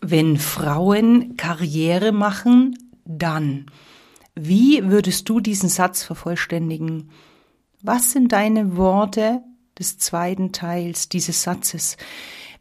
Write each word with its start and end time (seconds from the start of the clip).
Wenn 0.00 0.38
Frauen 0.38 1.36
Karriere 1.36 2.12
machen, 2.12 2.78
dann. 3.04 3.66
Wie 4.34 4.88
würdest 4.88 5.28
du 5.28 5.40
diesen 5.40 5.68
Satz 5.68 6.02
vervollständigen? 6.02 7.10
Was 7.82 8.12
sind 8.12 8.32
deine 8.32 8.76
Worte 8.76 9.42
des 9.78 9.98
zweiten 9.98 10.52
Teils 10.52 11.08
dieses 11.08 11.42
Satzes? 11.42 11.96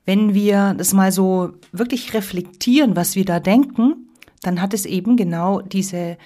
Wenn 0.05 0.33
wir 0.33 0.73
das 0.73 0.93
mal 0.93 1.11
so 1.11 1.53
wirklich 1.71 2.13
reflektieren, 2.13 2.95
was 2.95 3.15
wir 3.15 3.25
da 3.25 3.39
denken, 3.39 4.09
dann 4.41 4.61
hat 4.61 4.73
es 4.73 4.85
eben 4.85 5.17
genau 5.17 5.61
diese 5.61 6.17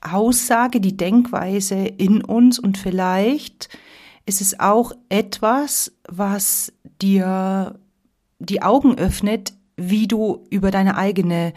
Aussage, 0.00 0.80
die 0.80 0.96
Denkweise 0.96 1.86
in 1.86 2.24
uns 2.24 2.58
und 2.58 2.78
vielleicht 2.78 3.68
ist 4.26 4.40
es 4.40 4.60
auch 4.60 4.92
etwas, 5.08 5.92
was 6.08 6.72
dir 7.00 7.78
die 8.38 8.62
Augen 8.62 8.96
öffnet, 8.98 9.52
wie 9.78 10.06
du 10.06 10.44
über 10.50 10.70
deine 10.70 10.96
eigene 10.96 11.54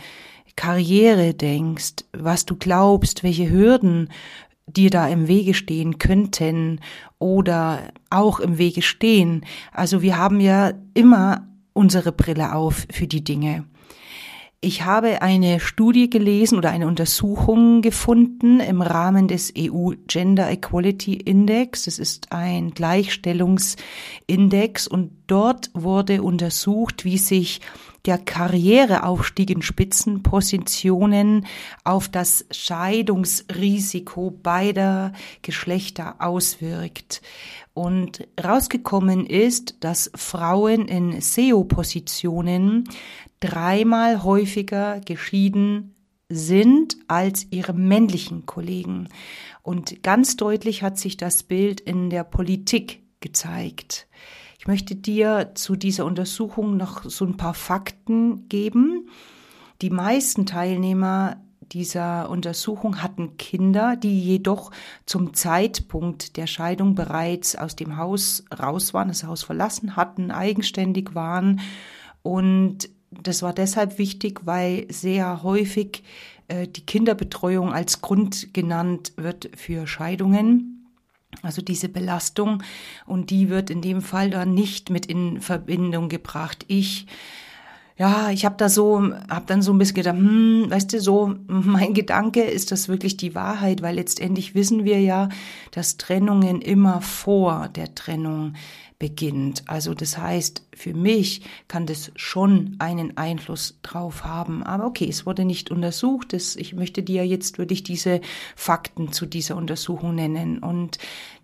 Karriere 0.56 1.34
denkst, 1.34 2.06
was 2.14 2.46
du 2.46 2.56
glaubst, 2.56 3.24
welche 3.24 3.50
Hürden 3.50 4.10
dir 4.68 4.90
da 4.90 5.08
im 5.08 5.28
Wege 5.28 5.54
stehen 5.54 5.98
könnten 5.98 6.80
oder 7.20 7.92
auch 8.10 8.40
im 8.40 8.58
Wege 8.58 8.82
stehen. 8.82 9.46
Also 9.72 10.02
wir 10.02 10.18
haben 10.18 10.40
ja 10.40 10.74
immer 10.94 11.48
unsere 11.74 12.12
Brille 12.12 12.54
auf 12.54 12.86
für 12.92 13.08
die 13.08 13.24
Dinge. 13.24 13.66
Ich 14.64 14.86
habe 14.86 15.24
eine 15.24 15.60
Studie 15.60 16.08
gelesen 16.08 16.60
oder 16.60 16.70
eine 16.70 16.86
Untersuchung 16.86 17.82
gefunden 17.82 18.60
im 18.60 18.84
Rahmen 18.84 19.28
des 19.28 19.52
EU 19.58 19.94
Gender 20.06 20.52
Equality 20.52 21.16
Index. 21.16 21.86
Das 21.86 21.98
ist 21.98 22.32
ein 22.32 22.70
Gleichstellungsindex 22.70 24.88
und 24.88 25.14
dort 25.26 25.72
wurde 25.74 26.22
untersucht, 26.22 27.06
wie 27.06 27.18
sich 27.18 27.60
der 28.06 28.20
Karriereaufstieg 28.20 29.50
in 29.50 29.64
Spitzenpositionen 29.64 31.48
auf 31.84 32.08
das 32.08 32.46
Scheidungsrisiko 32.52 34.30
beider 34.30 35.14
Geschlechter 35.42 36.18
auswirkt. 36.20 37.24
Und 37.74 38.28
rausgekommen 38.44 39.26
ist, 39.26 39.78
dass 39.80 40.12
Frauen 40.14 40.88
in 40.88 41.20
SEO-Positionen 41.20 42.84
dreimal 43.42 44.24
häufiger 44.24 45.02
geschieden 45.02 45.96
sind 46.30 46.96
als 47.10 47.48
ihre 47.52 47.74
männlichen 47.74 48.46
Kollegen. 48.46 49.10
Und 49.62 50.02
ganz 50.02 50.38
deutlich 50.38 50.82
hat 50.82 50.98
sich 50.98 51.18
das 51.18 51.44
Bild 51.44 51.82
in 51.82 52.10
der 52.10 52.24
Politik 52.24 53.04
gezeigt. 53.20 54.08
Ich 54.58 54.68
möchte 54.68 54.96
dir 54.96 55.52
zu 55.56 55.76
dieser 55.76 56.06
Untersuchung 56.06 56.78
noch 56.78 57.04
so 57.04 57.26
ein 57.26 57.36
paar 57.36 57.54
Fakten 57.54 58.48
geben. 58.48 59.10
Die 59.82 59.90
meisten 59.90 60.46
Teilnehmer 60.46 61.42
dieser 61.72 62.30
Untersuchung 62.30 63.02
hatten 63.02 63.38
Kinder, 63.38 63.96
die 63.96 64.22
jedoch 64.22 64.72
zum 65.06 65.34
Zeitpunkt 65.34 66.38
der 66.38 66.48
Scheidung 66.48 66.96
bereits 66.96 67.56
aus 67.56 67.76
dem 67.76 67.98
Haus 67.98 68.44
raus 68.58 68.94
waren, 68.94 69.08
das 69.08 69.24
Haus 69.24 69.44
verlassen 69.44 69.96
hatten, 69.96 70.32
eigenständig 70.32 71.16
waren 71.16 71.62
und 72.22 72.90
das 73.12 73.42
war 73.42 73.54
deshalb 73.54 73.98
wichtig, 73.98 74.42
weil 74.46 74.86
sehr 74.90 75.44
häufig 75.44 76.04
äh, 76.48 76.68
die 76.68 76.86
Kinderbetreuung 76.86 77.74
als 77.74 78.02
Grund 78.02 78.54
genannt 78.54 79.14
wird 79.18 79.52
für 79.56 79.88
Scheidungen. 79.88 80.88
Also 81.44 81.62
diese 81.62 81.88
Belastung 81.88 82.62
und 83.06 83.30
die 83.30 83.50
wird 83.50 83.70
in 83.70 83.82
dem 83.82 84.02
Fall 84.02 84.30
dann 84.30 84.54
nicht 84.54 84.90
mit 84.90 85.06
in 85.06 85.40
Verbindung 85.40 86.10
gebracht. 86.10 86.66
Ich 86.68 87.08
ja, 87.98 88.32
ich 88.32 88.46
habe 88.46 88.56
da 88.58 88.68
so, 88.68 89.14
habe 89.30 89.46
dann 89.46 89.62
so 89.62 89.72
ein 89.72 89.78
bisschen 89.78 89.98
gedacht, 89.98 90.18
hm, 90.18 90.66
weißt 90.70 90.94
du, 90.94 91.00
so 91.00 91.36
mein 91.48 91.94
Gedanke 91.94 92.42
ist 92.42 92.72
das 92.72 92.88
wirklich 92.88 93.16
die 93.16 93.36
Wahrheit, 93.36 93.84
weil 93.84 93.96
letztendlich 93.96 94.56
wissen 94.56 94.86
wir 94.86 95.00
ja, 95.00 95.30
dass 95.70 95.98
Trennungen 95.98 96.62
immer 96.62 97.02
vor 97.02 97.70
der 97.70 97.94
Trennung 97.94 98.54
beginnt. 99.02 99.64
Also 99.66 99.96
das 99.96 100.20
heißt, 100.20 100.62
für 100.76 100.94
mich 100.94 101.42
kann 101.68 101.88
das 101.88 102.12
schon 102.16 102.76
einen 102.78 103.18
Einfluss 103.18 103.80
drauf 103.82 104.24
haben. 104.24 104.62
Aber 104.62 104.86
okay, 104.86 105.08
es 105.10 105.26
wurde 105.26 105.44
nicht 105.44 105.72
untersucht. 105.72 106.34
Das, 106.34 106.56
ich 106.56 106.76
möchte 106.76 107.02
dir 107.02 107.26
jetzt 107.26 107.58
wirklich 107.58 107.82
diese 107.82 108.22
Fakten 108.56 109.12
zu 109.12 109.26
dieser 109.26 109.56
Untersuchung 109.56 110.14
nennen. 110.14 110.60
Und 110.60 111.00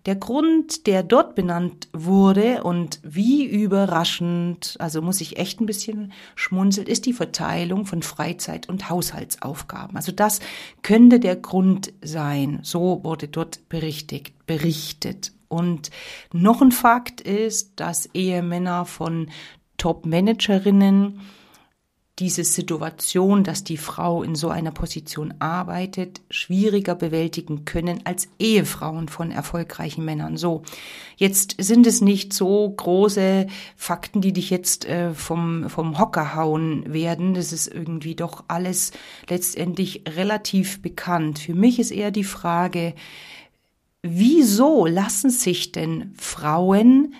der 0.06 0.14
Grund, 0.14 0.86
der 0.86 1.02
dort 1.02 1.34
benannt 1.34 1.88
wurde 1.92 2.62
und 2.62 3.00
wie 3.02 3.44
überraschend, 3.44 4.76
also 4.78 5.02
muss 5.02 5.20
ich 5.20 5.36
echt 5.36 5.60
ein 5.60 5.66
bisschen 5.66 6.12
schmunzeln, 6.36 6.86
ist 6.86 7.06
die 7.06 7.12
Verteilung 7.12 7.86
von 7.86 8.02
Freizeit- 8.02 8.68
und 8.68 8.88
Haushaltsaufgaben. 8.88 9.96
Also 9.96 10.12
das 10.12 10.38
könnte 10.82 11.18
der 11.18 11.34
Grund 11.34 11.92
sein. 12.02 12.60
So 12.62 13.02
wurde 13.02 13.26
dort 13.26 13.68
berichtet. 13.68 14.30
berichtet. 14.46 15.32
Und 15.48 15.90
noch 16.32 16.62
ein 16.62 16.72
Fakt 16.72 17.20
ist, 17.20 17.72
dass 17.76 18.08
Ehemänner 18.14 18.84
von 18.84 19.30
Top-Managerinnen 19.78 21.20
diese 22.18 22.42
Situation, 22.42 23.44
dass 23.44 23.64
die 23.64 23.76
Frau 23.76 24.22
in 24.22 24.34
so 24.34 24.48
einer 24.48 24.72
Position 24.72 25.34
arbeitet, 25.38 26.20
schwieriger 26.30 26.94
bewältigen 26.94 27.64
können 27.64 28.00
als 28.04 28.28
Ehefrauen 28.38 29.08
von 29.08 29.30
erfolgreichen 29.30 30.04
Männern. 30.04 30.36
So, 30.36 30.62
jetzt 31.16 31.54
sind 31.58 31.86
es 31.86 32.00
nicht 32.00 32.32
so 32.32 32.68
große 32.68 33.46
Fakten, 33.76 34.20
die 34.20 34.32
dich 34.32 34.50
jetzt 34.50 34.84
äh, 34.86 35.14
vom, 35.14 35.70
vom 35.70 35.98
Hocker 35.98 36.34
hauen 36.34 36.92
werden. 36.92 37.34
Das 37.34 37.52
ist 37.52 37.68
irgendwie 37.68 38.16
doch 38.16 38.44
alles 38.48 38.90
letztendlich 39.28 40.02
relativ 40.08 40.82
bekannt. 40.82 41.38
Für 41.38 41.54
mich 41.54 41.78
ist 41.78 41.92
eher 41.92 42.10
die 42.10 42.24
Frage, 42.24 42.94
wieso 44.10 44.86
lassen 44.86 45.30
sich 45.30 45.72
denn 45.72 46.12
Frauen 46.16 47.14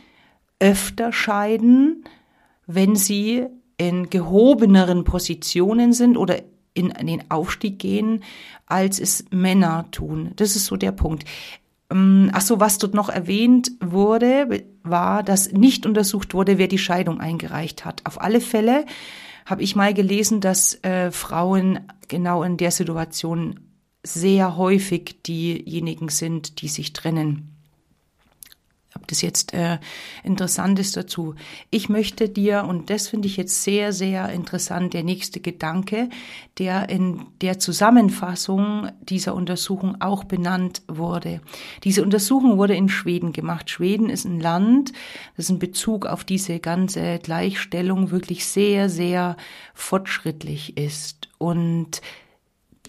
öfter 0.59 1.13
scheiden, 1.13 2.05
wenn 2.67 2.97
sie 2.97 3.47
in 3.77 4.11
gehobeneren 4.11 5.05
Positionen 5.05 5.93
sind 5.93 6.17
oder 6.17 6.43
in 6.75 6.93
den 7.07 7.31
Aufstieg 7.31 7.79
gehen, 7.79 8.23
als 8.67 9.01
es 9.01 9.25
Männer 9.31 9.87
tun. 9.91 10.33
Das 10.37 10.57
ist 10.57 10.67
so 10.67 10.77
der 10.77 10.93
Punkt. 10.93 11.25
Ähm, 11.91 12.31
ach 12.33 12.43
so, 12.43 12.61
was 12.61 12.79
dort 12.79 12.95
noch 12.95 13.09
erwähnt 13.09 13.73
wurde, 13.81 14.65
war, 14.83 15.23
dass 15.23 15.53
nicht 15.53 15.87
untersucht 15.87 16.35
wurde, 16.35 16.59
wer 16.59 16.69
die 16.69 16.79
Scheidung 16.79 17.21
eingereicht 17.21 17.85
hat. 17.85 18.05
Auf 18.05 18.21
alle 18.21 18.41
Fälle 18.41 18.85
habe 19.47 19.63
ich 19.63 19.75
mal 19.75 19.95
gelesen, 19.95 20.41
dass 20.41 20.83
äh, 20.85 21.11
Frauen 21.11 21.81
genau 22.09 22.43
in 22.43 22.57
der 22.57 22.71
Situation 22.71 23.61
sehr 24.15 24.57
häufig 24.57 25.23
diejenigen 25.23 26.09
sind, 26.09 26.63
die 26.63 26.69
sich 26.69 26.93
trennen. 26.93 27.55
Ob 28.95 29.07
das 29.07 29.21
jetzt 29.23 29.53
äh, 29.55 29.79
interessant 30.25 30.79
ist 30.79 30.97
dazu. 30.97 31.35
Ich 31.71 31.89
möchte 31.89 32.29
dir, 32.29 32.65
und 32.65 32.91
das 32.91 33.09
finde 33.09 33.29
ich 33.29 33.37
jetzt 33.37 33.63
sehr, 33.63 33.93
sehr 33.93 34.31
interessant, 34.31 34.95
der 34.95 35.05
nächste 35.05 35.41
Gedanke, 35.41 36.09
der 36.59 36.89
in 36.89 37.27
der 37.43 37.59
Zusammenfassung 37.59 38.89
dieser 39.03 39.35
Untersuchung 39.35 40.01
auch 40.01 40.25
benannt 40.25 40.83
wurde. 40.89 41.43
Diese 41.85 42.03
Untersuchung 42.03 42.57
wurde 42.57 42.75
in 42.75 42.89
Schweden 42.89 43.33
gemacht. 43.33 43.71
Schweden 43.71 44.09
ist 44.09 44.25
ein 44.25 44.41
Land, 44.41 44.93
das 45.37 45.51
in 45.51 45.59
Bezug 45.59 46.07
auf 46.07 46.25
diese 46.25 46.59
ganze 46.59 47.19
Gleichstellung 47.19 48.11
wirklich 48.11 48.47
sehr, 48.47 48.89
sehr 48.89 49.37
fortschrittlich 49.75 50.77
ist. 50.77 51.29
Und 51.37 52.01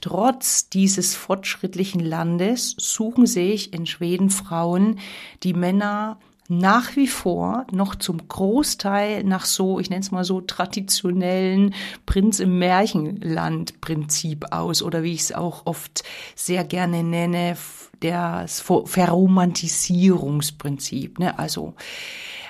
Trotz 0.02 0.70
dieses 0.70 1.16
fortschrittlichen 1.16 2.02
Landes 2.02 2.76
suchen 2.78 3.26
sich 3.26 3.74
in 3.74 3.86
Schweden 3.86 4.30
Frauen, 4.30 5.00
die 5.44 5.54
Männer 5.54 6.20
nach 6.50 6.96
wie 6.96 7.08
vor 7.08 7.66
noch 7.72 7.96
zum 7.96 8.28
Großteil 8.28 9.24
nach 9.24 9.46
so, 9.46 9.80
ich 9.80 9.92
nenne 9.92 10.02
es 10.02 10.12
mal 10.12 10.24
so, 10.24 10.42
traditionellen 10.42 11.76
Prinz 12.08 12.40
im 12.40 12.58
Märchenland 12.58 13.80
Prinzip 13.82 14.48
aus 14.52 14.82
oder 14.82 15.04
wie 15.04 15.14
ich 15.14 15.22
es 15.22 15.32
auch 15.32 15.68
oft 15.68 16.02
sehr 16.36 16.64
gerne 16.64 17.04
nenne, 17.04 17.56
das 18.00 18.62
Verromantisierungsprinzip. 18.62 21.20
Ne? 21.20 21.38
Also 21.38 21.76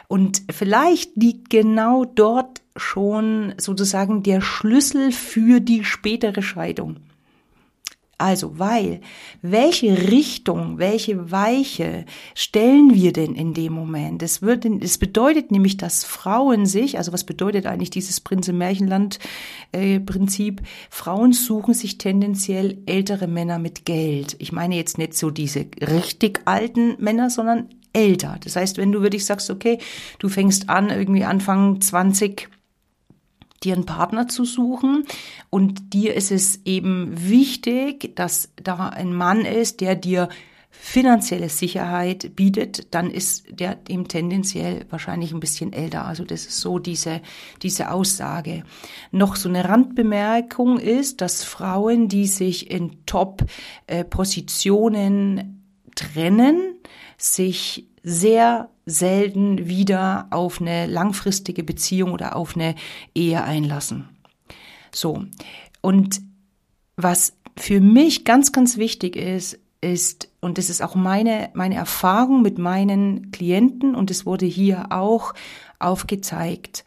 und 0.08 0.44
vielleicht 0.50 1.18
liegt 1.18 1.50
genau 1.52 2.04
dort 2.04 2.62
schon 2.76 3.54
sozusagen 3.58 4.24
der 4.24 4.42
Schlüssel 4.42 5.12
für 5.12 5.60
die 5.60 5.84
spätere 5.84 6.42
Scheidung. 6.42 6.96
Also, 8.20 8.60
weil, 8.60 9.00
welche 9.42 10.12
Richtung, 10.12 10.78
welche 10.78 11.32
Weiche 11.32 12.06
stellen 12.36 12.94
wir 12.94 13.14
denn 13.14 13.34
in 13.34 13.54
dem 13.54 13.72
Moment? 13.72 14.22
Es 14.22 14.42
wird, 14.42 14.66
es 14.66 14.98
bedeutet 14.98 15.52
nämlich, 15.52 15.78
dass 15.78 16.04
Frauen 16.04 16.66
sich, 16.66 16.98
also 16.98 17.14
was 17.14 17.24
bedeutet 17.24 17.66
eigentlich 17.66 17.92
dieses 17.92 18.20
Prinz 18.20 18.50
im 18.50 18.58
Märchenland 18.58 19.20
äh? 19.72 20.02
Frauen 20.90 21.32
suchen 21.32 21.74
sich 21.74 21.98
tendenziell 21.98 22.80
ältere 22.86 23.28
Männer 23.28 23.58
mit 23.58 23.86
Geld. 23.86 24.36
Ich 24.40 24.52
meine 24.52 24.76
jetzt 24.76 24.98
nicht 24.98 25.14
so 25.14 25.30
diese 25.32 25.68
richtig 25.80 26.42
alten 26.44 27.02
Männer, 27.02 27.30
sondern 27.30 27.70
älter. 27.94 28.38
Das 28.44 28.58
heißt, 28.58 28.78
wenn 28.78 28.92
du 28.92 29.02
wirklich 29.02 29.26
sagst, 29.26 29.50
okay, 29.50 29.80
du 30.20 30.28
fängst 30.28 30.70
an, 30.70 30.90
irgendwie 30.90 31.24
Anfang 31.24 31.80
20, 31.80 32.50
dir 33.64 33.76
einen 33.76 33.86
Partner 33.86 34.28
zu 34.28 34.46
suchen. 34.46 35.06
Und 35.50 35.94
dir 35.94 36.16
ist 36.16 36.32
es 36.32 36.66
eben 36.66 37.30
wichtig, 37.30 38.16
dass 38.16 38.52
da 38.62 38.90
ein 38.90 39.14
Mann 39.14 39.46
ist, 39.46 39.80
der 39.82 39.96
dir 39.96 40.30
finanzielle 40.72 41.50
Sicherheit 41.50 42.36
bietet, 42.36 42.94
dann 42.94 43.10
ist 43.12 43.46
der 43.50 43.80
eben 43.90 44.08
tendenziell 44.08 44.86
wahrscheinlich 44.90 45.34
ein 45.34 45.40
bisschen 45.40 45.74
älter. 45.74 46.06
Also 46.06 46.24
das 46.24 46.46
ist 46.46 46.62
so 46.62 46.78
diese, 46.80 47.22
diese 47.62 47.92
Aussage. 47.92 48.64
Noch 49.12 49.36
so 49.36 49.50
eine 49.50 49.68
Randbemerkung 49.68 50.80
ist, 50.80 51.22
dass 51.22 51.44
Frauen, 51.44 52.08
die 52.08 52.28
sich 52.28 52.72
in 52.72 53.06
Top-Positionen 53.06 55.66
trennen, 55.96 56.76
sich 57.18 57.89
sehr 58.04 58.70
selten 58.86 59.68
wieder 59.68 60.28
auf 60.32 60.62
eine 60.62 60.88
langfristige 60.88 61.64
Beziehung 61.64 62.12
oder 62.12 62.36
auf 62.36 62.56
eine 62.56 62.76
Ehe 63.14 63.44
einlassen. 63.44 64.10
So. 64.92 65.24
Und 65.82 66.22
was 66.98 67.34
für 67.56 67.82
mich 67.82 68.26
ganz, 68.26 68.52
ganz 68.52 68.78
wichtig 68.78 69.16
ist, 69.16 69.60
ist, 69.82 70.30
und 70.42 70.58
das 70.58 70.70
ist 70.70 70.82
auch 70.82 70.96
meine, 70.96 71.50
meine 71.54 71.76
Erfahrung 71.76 72.42
mit 72.42 72.58
meinen 72.58 73.32
Klienten, 73.32 73.96
und 73.96 74.12
es 74.12 74.26
wurde 74.26 74.46
hier 74.46 74.88
auch 74.92 75.34
aufgezeigt, 75.80 76.84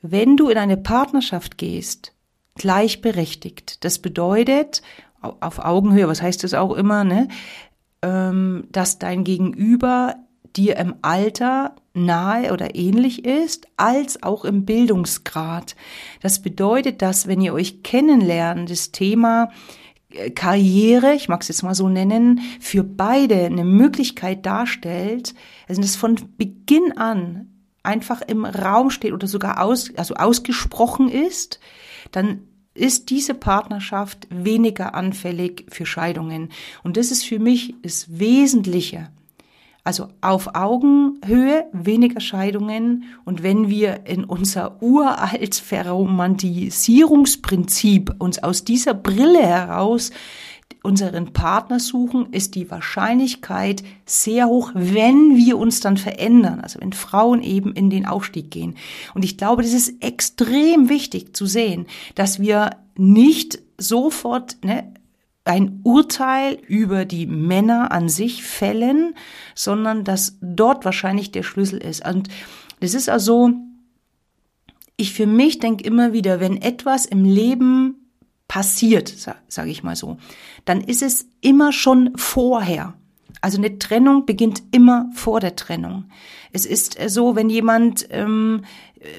wenn 0.00 0.36
du 0.36 0.48
in 0.48 0.58
eine 0.58 0.76
Partnerschaft 0.76 1.58
gehst, 1.58 2.12
gleichberechtigt, 2.56 3.84
das 3.84 3.98
bedeutet, 3.98 4.82
auf 5.20 5.58
Augenhöhe, 5.58 6.06
was 6.06 6.22
heißt 6.22 6.44
das 6.44 6.54
auch 6.54 6.74
immer, 6.74 7.02
ne, 7.02 7.28
ähm, 8.02 8.68
dass 8.70 8.98
dein 8.98 9.24
Gegenüber 9.24 10.16
dir 10.56 10.76
im 10.76 10.94
Alter 11.02 11.74
nahe 11.94 12.52
oder 12.52 12.74
ähnlich 12.74 13.24
ist, 13.24 13.66
als 13.76 14.22
auch 14.22 14.44
im 14.44 14.64
Bildungsgrad. 14.64 15.76
Das 16.20 16.42
bedeutet, 16.42 17.02
dass 17.02 17.26
wenn 17.26 17.40
ihr 17.40 17.54
euch 17.54 17.82
kennenlernt, 17.82 18.70
das 18.70 18.92
Thema 18.92 19.50
Karriere, 20.34 21.14
ich 21.14 21.28
mag 21.28 21.42
es 21.42 21.48
jetzt 21.48 21.62
mal 21.62 21.74
so 21.74 21.88
nennen, 21.88 22.40
für 22.60 22.84
beide 22.84 23.46
eine 23.46 23.64
Möglichkeit 23.64 24.46
darstellt, 24.46 25.34
also 25.68 25.82
das 25.82 25.96
von 25.96 26.16
Beginn 26.36 26.96
an 26.96 27.48
einfach 27.82 28.22
im 28.22 28.44
Raum 28.44 28.90
steht 28.90 29.12
oder 29.12 29.26
sogar 29.26 29.62
aus, 29.62 29.94
also 29.96 30.14
ausgesprochen 30.14 31.08
ist, 31.08 31.60
dann 32.12 32.48
ist 32.74 33.10
diese 33.10 33.34
Partnerschaft 33.34 34.26
weniger 34.30 34.94
anfällig 34.94 35.66
für 35.68 35.86
Scheidungen. 35.86 36.48
Und 36.82 36.96
das 36.96 37.10
ist 37.10 37.24
für 37.24 37.38
mich 37.38 37.74
das 37.82 38.18
Wesentliche. 38.18 39.10
Also 39.84 40.08
auf 40.22 40.54
Augenhöhe 40.54 41.66
weniger 41.72 42.20
Scheidungen. 42.20 43.04
Und 43.26 43.42
wenn 43.42 43.68
wir 43.68 44.06
in 44.06 44.24
unser 44.24 44.82
uralt 44.82 45.56
Verromantisierungsprinzip 45.56 48.14
uns 48.18 48.42
aus 48.42 48.64
dieser 48.64 48.94
Brille 48.94 49.42
heraus 49.42 50.10
unseren 50.82 51.32
Partner 51.32 51.78
suchen, 51.80 52.32
ist 52.32 52.54
die 52.54 52.70
Wahrscheinlichkeit 52.70 53.82
sehr 54.04 54.46
hoch, 54.48 54.70
wenn 54.74 55.36
wir 55.36 55.58
uns 55.58 55.80
dann 55.80 55.96
verändern, 55.96 56.60
also 56.60 56.78
wenn 56.80 56.92
Frauen 56.92 57.42
eben 57.42 57.72
in 57.72 57.88
den 57.88 58.04
Aufstieg 58.04 58.50
gehen. 58.50 58.76
Und 59.14 59.24
ich 59.24 59.38
glaube, 59.38 59.62
das 59.62 59.72
ist 59.72 60.02
extrem 60.02 60.90
wichtig 60.90 61.34
zu 61.34 61.46
sehen, 61.46 61.86
dass 62.14 62.38
wir 62.38 62.76
nicht 62.96 63.60
sofort 63.78 64.58
ne, 64.62 64.92
ein 65.44 65.80
Urteil 65.82 66.58
über 66.66 67.04
die 67.04 67.26
Männer 67.26 67.92
an 67.92 68.08
sich 68.08 68.42
fällen, 68.42 69.14
sondern 69.54 70.04
dass 70.04 70.38
dort 70.40 70.84
wahrscheinlich 70.84 71.32
der 71.32 71.42
Schlüssel 71.42 71.78
ist. 71.78 72.06
Und 72.06 72.28
das 72.80 72.94
ist 72.94 73.08
also, 73.08 73.50
ich 74.96 75.12
für 75.12 75.26
mich 75.26 75.58
denke 75.58 75.84
immer 75.84 76.12
wieder, 76.12 76.40
wenn 76.40 76.60
etwas 76.60 77.04
im 77.04 77.24
Leben 77.24 77.96
passiert, 78.48 79.14
sage 79.48 79.70
ich 79.70 79.82
mal 79.82 79.96
so, 79.96 80.16
dann 80.64 80.80
ist 80.80 81.02
es 81.02 81.26
immer 81.40 81.72
schon 81.72 82.16
vorher. 82.16 82.94
Also 83.40 83.58
eine 83.58 83.78
Trennung 83.78 84.24
beginnt 84.24 84.62
immer 84.70 85.10
vor 85.12 85.40
der 85.40 85.56
Trennung. 85.56 86.06
Es 86.52 86.64
ist 86.64 86.96
so, 87.08 87.36
wenn 87.36 87.50
jemand 87.50 88.06
ähm, 88.10 88.62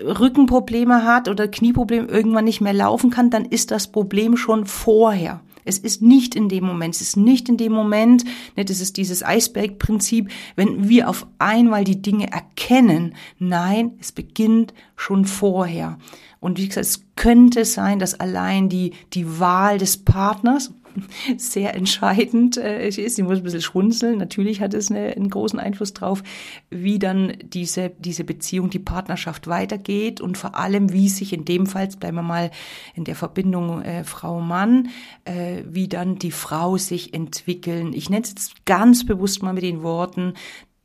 Rückenprobleme 0.03 1.03
hat 1.03 1.27
oder 1.27 1.47
Knieprobleme 1.47 2.07
irgendwann 2.07 2.45
nicht 2.45 2.61
mehr 2.61 2.73
laufen 2.73 3.11
kann, 3.11 3.29
dann 3.29 3.45
ist 3.45 3.69
das 3.69 3.91
Problem 3.91 4.37
schon 4.37 4.65
vorher. 4.65 5.41
Es 5.65 5.79
ist 5.79 6.01
nicht 6.01 6.35
in 6.35 6.47
dem 6.47 6.63
Moment, 6.63 6.95
es 6.95 7.01
ist 7.01 7.17
nicht 7.17 7.49
in 7.49 7.57
dem 7.57 7.73
Moment, 7.73 8.23
ne, 8.55 8.63
das 8.63 8.79
ist 8.79 8.97
dieses 8.97 9.23
Eisbergprinzip, 9.23 10.29
wenn 10.55 10.87
wir 10.87 11.09
auf 11.09 11.27
einmal 11.39 11.83
die 11.83 12.01
Dinge 12.01 12.31
erkennen. 12.31 13.15
Nein, 13.39 13.93
es 13.99 14.11
beginnt 14.11 14.73
schon 14.95 15.25
vorher. 15.25 15.97
Und 16.39 16.59
wie 16.59 16.67
gesagt, 16.67 16.85
es 16.85 17.01
könnte 17.15 17.65
sein, 17.65 17.99
dass 17.99 18.19
allein 18.19 18.69
die, 18.69 18.93
die 19.13 19.39
Wahl 19.39 19.79
des 19.79 19.97
Partners, 19.97 20.71
sehr 21.37 21.75
entscheidend 21.75 22.57
äh, 22.57 22.87
ist. 22.87 23.17
Ich 23.17 23.23
muss 23.23 23.37
ein 23.37 23.43
bisschen 23.43 23.61
schmunzeln. 23.61 24.17
Natürlich 24.17 24.61
hat 24.61 24.73
es 24.73 24.89
eine, 24.89 25.15
einen 25.15 25.29
großen 25.29 25.59
Einfluss 25.59 25.93
drauf, 25.93 26.23
wie 26.69 26.99
dann 26.99 27.33
diese, 27.43 27.91
diese 27.99 28.23
Beziehung, 28.23 28.69
die 28.69 28.79
Partnerschaft 28.79 29.47
weitergeht 29.47 30.21
und 30.21 30.37
vor 30.37 30.55
allem, 30.55 30.91
wie 30.91 31.09
sich 31.09 31.33
in 31.33 31.45
dem 31.45 31.67
Fall, 31.67 31.87
bleiben 31.99 32.17
wir 32.17 32.23
mal 32.23 32.51
in 32.95 33.03
der 33.03 33.15
Verbindung 33.15 33.81
äh, 33.81 34.03
Frau-Mann, 34.03 34.89
äh, 35.25 35.63
wie 35.67 35.87
dann 35.87 36.17
die 36.17 36.31
Frau 36.31 36.77
sich 36.77 37.13
entwickeln. 37.13 37.93
Ich 37.93 38.09
nenne 38.09 38.23
es 38.23 38.29
jetzt 38.29 38.65
ganz 38.65 39.05
bewusst 39.05 39.43
mal 39.43 39.53
mit 39.53 39.63
den 39.63 39.83
Worten 39.83 40.33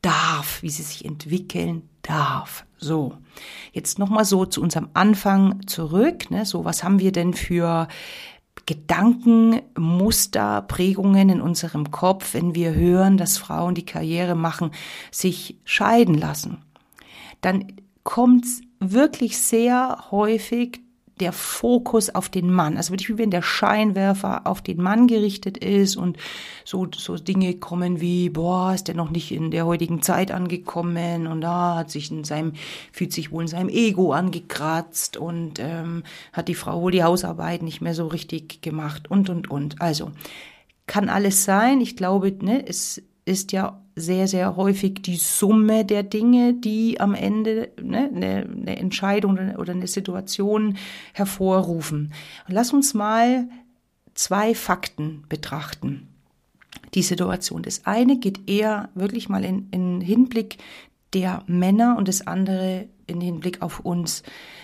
darf, 0.03 0.63
wie 0.63 0.71
sie 0.71 0.83
sich 0.83 1.05
entwickeln 1.05 1.89
darf. 2.03 2.65
So, 2.79 3.19
jetzt 3.73 3.99
nochmal 3.99 4.25
so 4.25 4.47
zu 4.47 4.63
unserem 4.63 4.89
Anfang 4.95 5.67
zurück. 5.67 6.31
Ne? 6.31 6.47
So, 6.47 6.65
was 6.65 6.83
haben 6.83 6.99
wir 6.99 7.13
denn 7.13 7.35
für 7.35 7.89
Gedanken, 8.67 9.61
Muster, 9.77 10.63
Prägungen 10.63 11.29
in 11.29 11.41
unserem 11.41 11.91
Kopf, 11.91 12.35
wenn 12.35 12.55
wir 12.55 12.75
hören, 12.75 13.17
dass 13.17 13.39
Frauen, 13.39 13.75
die 13.75 13.87
Karriere 13.87 14.35
machen, 14.35 14.71
sich 15.11 15.59
scheiden 15.65 16.15
lassen. 16.15 16.59
Dann 17.41 17.73
kommt 18.05 18.47
wirklich 18.81 19.39
sehr 19.39 20.07
häufig 20.11 20.81
der 21.21 21.33
Fokus 21.33 22.11
auf 22.11 22.29
den 22.29 22.51
Mann. 22.53 22.77
Also 22.77 22.93
wirklich 22.93 23.09
wie 23.11 23.19
wenn 23.19 23.31
der 23.31 23.43
Scheinwerfer 23.43 24.47
auf 24.47 24.63
den 24.63 24.83
Mann 24.83 25.07
gerichtet 25.07 25.59
ist 25.59 25.97
und 25.97 26.17
so, 26.65 26.89
so 26.97 27.17
Dinge 27.17 27.55
kommen 27.55 28.01
wie, 28.01 28.31
boah, 28.31 28.75
ist 28.75 28.89
der 28.89 28.95
noch 28.95 29.11
nicht 29.11 29.31
in 29.31 29.51
der 29.51 29.67
heutigen 29.67 30.03
Zeit 30.03 30.31
angekommen 30.31 31.27
und 31.27 31.41
da 31.41 31.77
hat 31.77 31.91
sich 31.91 32.11
in 32.11 32.25
seinem, 32.25 32.55
fühlt 32.93 33.13
sich 33.13 33.31
wohl 33.31 33.43
in 33.43 33.49
seinem 33.49 33.69
Ego 33.69 34.13
angekratzt 34.13 35.17
und 35.17 35.59
ähm, 35.59 36.03
hat 36.33 36.49
die 36.49 36.55
Frau 36.55 36.81
wohl 36.83 36.93
die 36.93 37.05
Hausarbeit 37.05 37.63
nicht 37.63 37.81
mehr 37.81 37.95
so 37.95 38.07
richtig 38.07 38.63
gemacht 38.63 39.11
und, 39.11 39.29
und, 39.29 39.51
und. 39.51 39.81
Also, 39.81 40.13
kann 40.87 41.09
alles 41.09 41.45
sein. 41.45 41.81
Ich 41.81 41.97
glaube, 41.97 42.33
ne, 42.45 42.67
es 42.67 43.01
ist 43.25 43.53
ja 43.53 43.81
sehr, 44.01 44.27
sehr 44.29 44.57
häufig 44.57 45.03
die 45.03 45.17
Summe 45.17 45.85
der 45.85 46.03
Dinge, 46.03 46.55
die 46.55 47.01
am 47.01 47.15
Ende 47.15 47.71
ne, 47.81 48.11
eine, 48.15 48.47
eine 48.51 48.77
Entscheidung 48.77 49.39
oder 49.57 49.73
eine 49.73 49.87
Situation 49.87 50.77
hervorrufen. 51.13 52.13
Und 52.49 52.55
lass 52.55 52.73
uns 52.73 52.95
mal 52.95 53.49
zwei 54.15 54.55
Fakten 54.55 55.25
betrachten. 55.29 56.09
Die 56.95 57.03
Situation. 57.03 57.63
Das 57.63 57.87
eine 57.87 58.19
geht 58.19 58.49
eher 58.51 58.89
wirklich 58.95 59.29
mal 59.29 59.45
in, 59.45 59.69
in 59.71 60.01
Hinblick 60.01 60.59
der 61.13 61.43
Männer 61.47 61.97
und 61.99 62.09
das 62.09 62.27
andere 62.27 62.89
in 63.07 63.21
Hinblick 63.21 63.63
auf 63.63 63.81
uns 63.81 64.23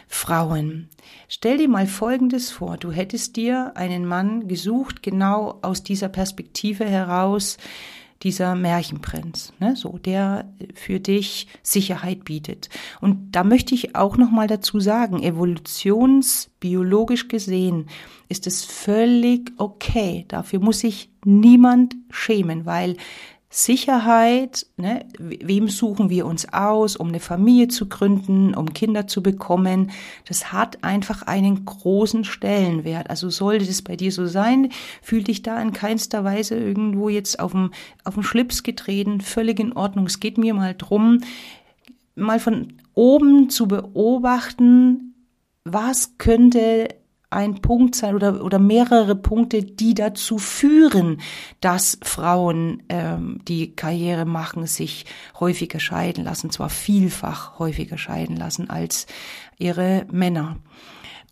Frauen. 0.08 0.88
Stell 1.28 1.58
dir 1.58 1.68
mal 1.68 1.86
Folgendes 1.86 2.50
vor. 2.50 2.76
Du 2.76 2.92
hättest 2.92 3.36
dir 3.36 3.72
einen 3.76 4.06
Mann 4.06 4.48
gesucht, 4.48 5.02
genau 5.02 5.58
aus 5.62 5.82
dieser 5.82 6.08
Perspektive 6.08 6.84
heraus, 6.84 7.58
dieser 8.22 8.54
Märchenprinz, 8.54 9.52
ne, 9.60 9.76
so 9.76 9.98
der 9.98 10.50
für 10.74 11.00
dich 11.00 11.48
Sicherheit 11.62 12.24
bietet. 12.24 12.70
Und 13.00 13.32
da 13.32 13.44
möchte 13.44 13.74
ich 13.74 13.94
auch 13.94 14.16
noch 14.16 14.30
mal 14.30 14.46
dazu 14.46 14.80
sagen, 14.80 15.22
evolutionsbiologisch 15.22 17.28
gesehen 17.28 17.88
ist 18.28 18.46
es 18.46 18.64
völlig 18.64 19.52
okay. 19.58 20.24
Dafür 20.28 20.60
muss 20.60 20.80
sich 20.80 21.10
niemand 21.24 21.94
schämen, 22.10 22.66
weil 22.66 22.96
Sicherheit, 23.56 24.66
ne, 24.76 25.06
wem 25.18 25.68
suchen 25.68 26.10
wir 26.10 26.26
uns 26.26 26.52
aus, 26.52 26.94
um 26.94 27.08
eine 27.08 27.20
Familie 27.20 27.68
zu 27.68 27.88
gründen, 27.88 28.54
um 28.54 28.74
Kinder 28.74 29.06
zu 29.06 29.22
bekommen, 29.22 29.92
das 30.28 30.52
hat 30.52 30.84
einfach 30.84 31.22
einen 31.22 31.64
großen 31.64 32.24
Stellenwert. 32.24 33.08
Also 33.08 33.30
sollte 33.30 33.64
das 33.64 33.80
bei 33.80 33.96
dir 33.96 34.12
so 34.12 34.26
sein, 34.26 34.68
fühl 35.00 35.22
dich 35.22 35.40
da 35.40 35.58
in 35.62 35.72
keinster 35.72 36.22
Weise 36.22 36.54
irgendwo 36.54 37.08
jetzt 37.08 37.40
auf 37.40 37.52
dem, 37.52 37.70
auf 38.04 38.12
dem 38.12 38.24
Schlips 38.24 38.62
getreten, 38.62 39.22
völlig 39.22 39.58
in 39.58 39.72
Ordnung. 39.72 40.04
Es 40.04 40.20
geht 40.20 40.36
mir 40.36 40.52
mal 40.52 40.74
drum, 40.76 41.22
mal 42.14 42.38
von 42.38 42.74
oben 42.92 43.48
zu 43.48 43.68
beobachten, 43.68 45.14
was 45.64 46.18
könnte 46.18 46.88
ein 47.30 47.60
Punkt 47.60 47.94
sein 47.94 48.14
oder, 48.14 48.44
oder 48.44 48.58
mehrere 48.58 49.16
Punkte, 49.16 49.62
die 49.62 49.94
dazu 49.94 50.38
führen, 50.38 51.20
dass 51.60 51.98
Frauen, 52.02 52.82
ähm, 52.88 53.40
die 53.48 53.74
Karriere 53.74 54.24
machen, 54.24 54.66
sich 54.66 55.06
häufiger 55.40 55.80
scheiden 55.80 56.24
lassen, 56.24 56.50
zwar 56.50 56.70
vielfach 56.70 57.58
häufiger 57.58 57.98
scheiden 57.98 58.36
lassen 58.36 58.70
als 58.70 59.06
ihre 59.58 60.06
Männer. 60.12 60.56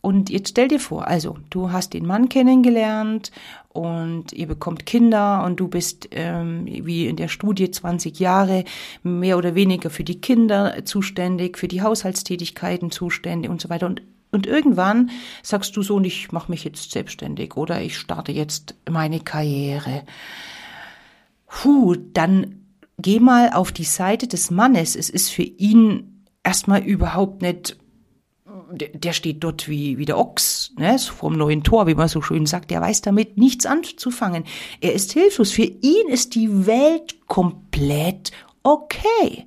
Und 0.00 0.28
jetzt 0.28 0.50
stell 0.50 0.68
dir 0.68 0.80
vor, 0.80 1.08
also 1.08 1.38
du 1.48 1.72
hast 1.72 1.94
den 1.94 2.04
Mann 2.04 2.28
kennengelernt 2.28 3.30
und 3.70 4.34
ihr 4.34 4.46
bekommt 4.46 4.84
Kinder 4.84 5.42
und 5.44 5.60
du 5.60 5.68
bist 5.68 6.08
ähm, 6.10 6.66
wie 6.66 7.06
in 7.06 7.16
der 7.16 7.28
Studie 7.28 7.70
20 7.70 8.20
Jahre 8.20 8.64
mehr 9.02 9.38
oder 9.38 9.54
weniger 9.54 9.88
für 9.88 10.04
die 10.04 10.20
Kinder 10.20 10.84
zuständig, 10.84 11.56
für 11.56 11.68
die 11.68 11.80
Haushaltstätigkeiten 11.80 12.90
zuständig 12.90 13.50
und 13.50 13.62
so 13.62 13.70
weiter. 13.70 13.86
Und, 13.86 14.02
und 14.34 14.46
irgendwann 14.46 15.10
sagst 15.42 15.76
du 15.76 15.82
so, 15.82 15.96
und 15.96 16.04
ich 16.04 16.32
mache 16.32 16.50
mich 16.50 16.64
jetzt 16.64 16.90
selbstständig 16.90 17.56
oder 17.56 17.80
ich 17.80 17.96
starte 17.96 18.32
jetzt 18.32 18.74
meine 18.90 19.20
Karriere. 19.20 20.02
Puh, 21.46 21.94
dann 22.12 22.66
geh 22.98 23.20
mal 23.20 23.50
auf 23.52 23.72
die 23.72 23.84
Seite 23.84 24.26
des 24.26 24.50
Mannes. 24.50 24.96
Es 24.96 25.10
ist 25.10 25.30
für 25.30 25.42
ihn 25.42 26.24
erstmal 26.42 26.82
überhaupt 26.82 27.42
nicht 27.42 27.76
der 28.76 29.12
steht 29.12 29.42
dort 29.44 29.68
wie, 29.68 29.98
wie 29.98 30.04
der 30.04 30.18
Ochs, 30.18 30.72
ne, 30.78 30.98
vom 30.98 31.36
neuen 31.36 31.62
Tor, 31.62 31.86
wie 31.86 31.94
man 31.94 32.08
so 32.08 32.22
schön 32.22 32.46
sagt, 32.46 32.70
der 32.70 32.80
weiß 32.80 33.02
damit 33.02 33.36
nichts 33.36 33.66
anzufangen. 33.66 34.44
Er 34.80 34.92
ist 34.94 35.12
hilflos. 35.12 35.52
Für 35.52 35.64
ihn 35.64 36.08
ist 36.08 36.34
die 36.34 36.66
Welt 36.66 37.26
komplett 37.26 38.32
okay. 38.62 39.46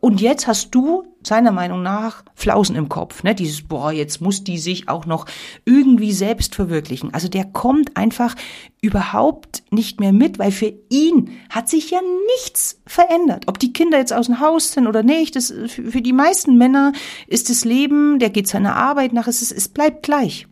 Und 0.00 0.20
jetzt 0.20 0.46
hast 0.46 0.74
du 0.74 1.04
seiner 1.26 1.52
Meinung 1.52 1.82
nach 1.82 2.24
Flausen 2.34 2.76
im 2.76 2.88
Kopf, 2.88 3.22
ne? 3.22 3.34
Dieses 3.34 3.62
boah, 3.62 3.92
jetzt 3.92 4.20
muss 4.20 4.44
die 4.44 4.58
sich 4.58 4.88
auch 4.88 5.06
noch 5.06 5.26
irgendwie 5.64 6.12
selbst 6.12 6.54
verwirklichen. 6.54 7.14
Also 7.14 7.28
der 7.28 7.44
kommt 7.44 7.96
einfach 7.96 8.34
überhaupt 8.80 9.62
nicht 9.70 10.00
mehr 10.00 10.12
mit, 10.12 10.38
weil 10.38 10.52
für 10.52 10.72
ihn 10.88 11.30
hat 11.50 11.68
sich 11.68 11.90
ja 11.90 12.00
nichts 12.36 12.80
verändert. 12.86 13.44
Ob 13.46 13.58
die 13.58 13.72
Kinder 13.72 13.98
jetzt 13.98 14.12
aus 14.12 14.26
dem 14.26 14.40
Haus 14.40 14.72
sind 14.72 14.86
oder 14.86 15.02
nicht, 15.02 15.36
das, 15.36 15.52
für 15.68 16.02
die 16.02 16.12
meisten 16.12 16.58
Männer 16.58 16.92
ist 17.26 17.50
das 17.50 17.64
Leben, 17.64 18.18
der 18.18 18.30
geht 18.30 18.48
seiner 18.48 18.76
Arbeit 18.76 19.12
nach, 19.12 19.28
es, 19.28 19.52
es 19.52 19.68
bleibt 19.68 20.02
gleich. 20.02 20.46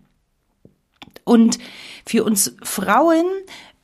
Und 1.24 1.58
für 2.06 2.24
uns 2.24 2.56
Frauen 2.62 3.24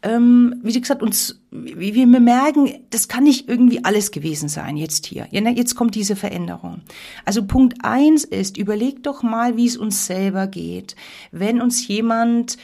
ähm, 0.06 0.60
wie 0.62 0.80
gesagt, 0.80 1.02
uns, 1.02 1.40
wie 1.50 1.94
wir 1.94 2.06
merken, 2.06 2.70
das 2.90 3.08
kann 3.08 3.24
nicht 3.24 3.48
irgendwie 3.48 3.84
alles 3.84 4.12
gewesen 4.12 4.48
sein 4.48 4.76
jetzt 4.76 5.04
hier. 5.06 5.26
Ja, 5.32 5.42
jetzt 5.50 5.74
kommt 5.74 5.96
diese 5.96 6.14
Veränderung. 6.14 6.82
Also 7.24 7.44
Punkt 7.44 7.78
eins 7.82 8.22
ist, 8.22 8.56
überleg 8.56 9.02
doch 9.02 9.24
mal, 9.24 9.56
wie 9.56 9.66
es 9.66 9.76
uns 9.76 10.06
selber 10.06 10.46
geht. 10.46 10.94
Wenn 11.32 11.60
uns 11.60 11.88
jemand, 11.88 12.56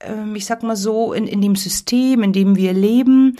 ähm, 0.00 0.34
ich 0.34 0.46
sag 0.46 0.62
mal 0.62 0.76
so, 0.76 1.12
in, 1.12 1.26
in 1.26 1.42
dem 1.42 1.56
System, 1.56 2.22
in 2.22 2.32
dem 2.32 2.56
wir 2.56 2.72
leben, 2.72 3.36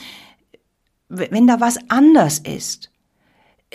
wenn 1.09 1.47
da 1.47 1.59
was 1.59 1.79
anders 1.89 2.41
ist, 2.41 2.91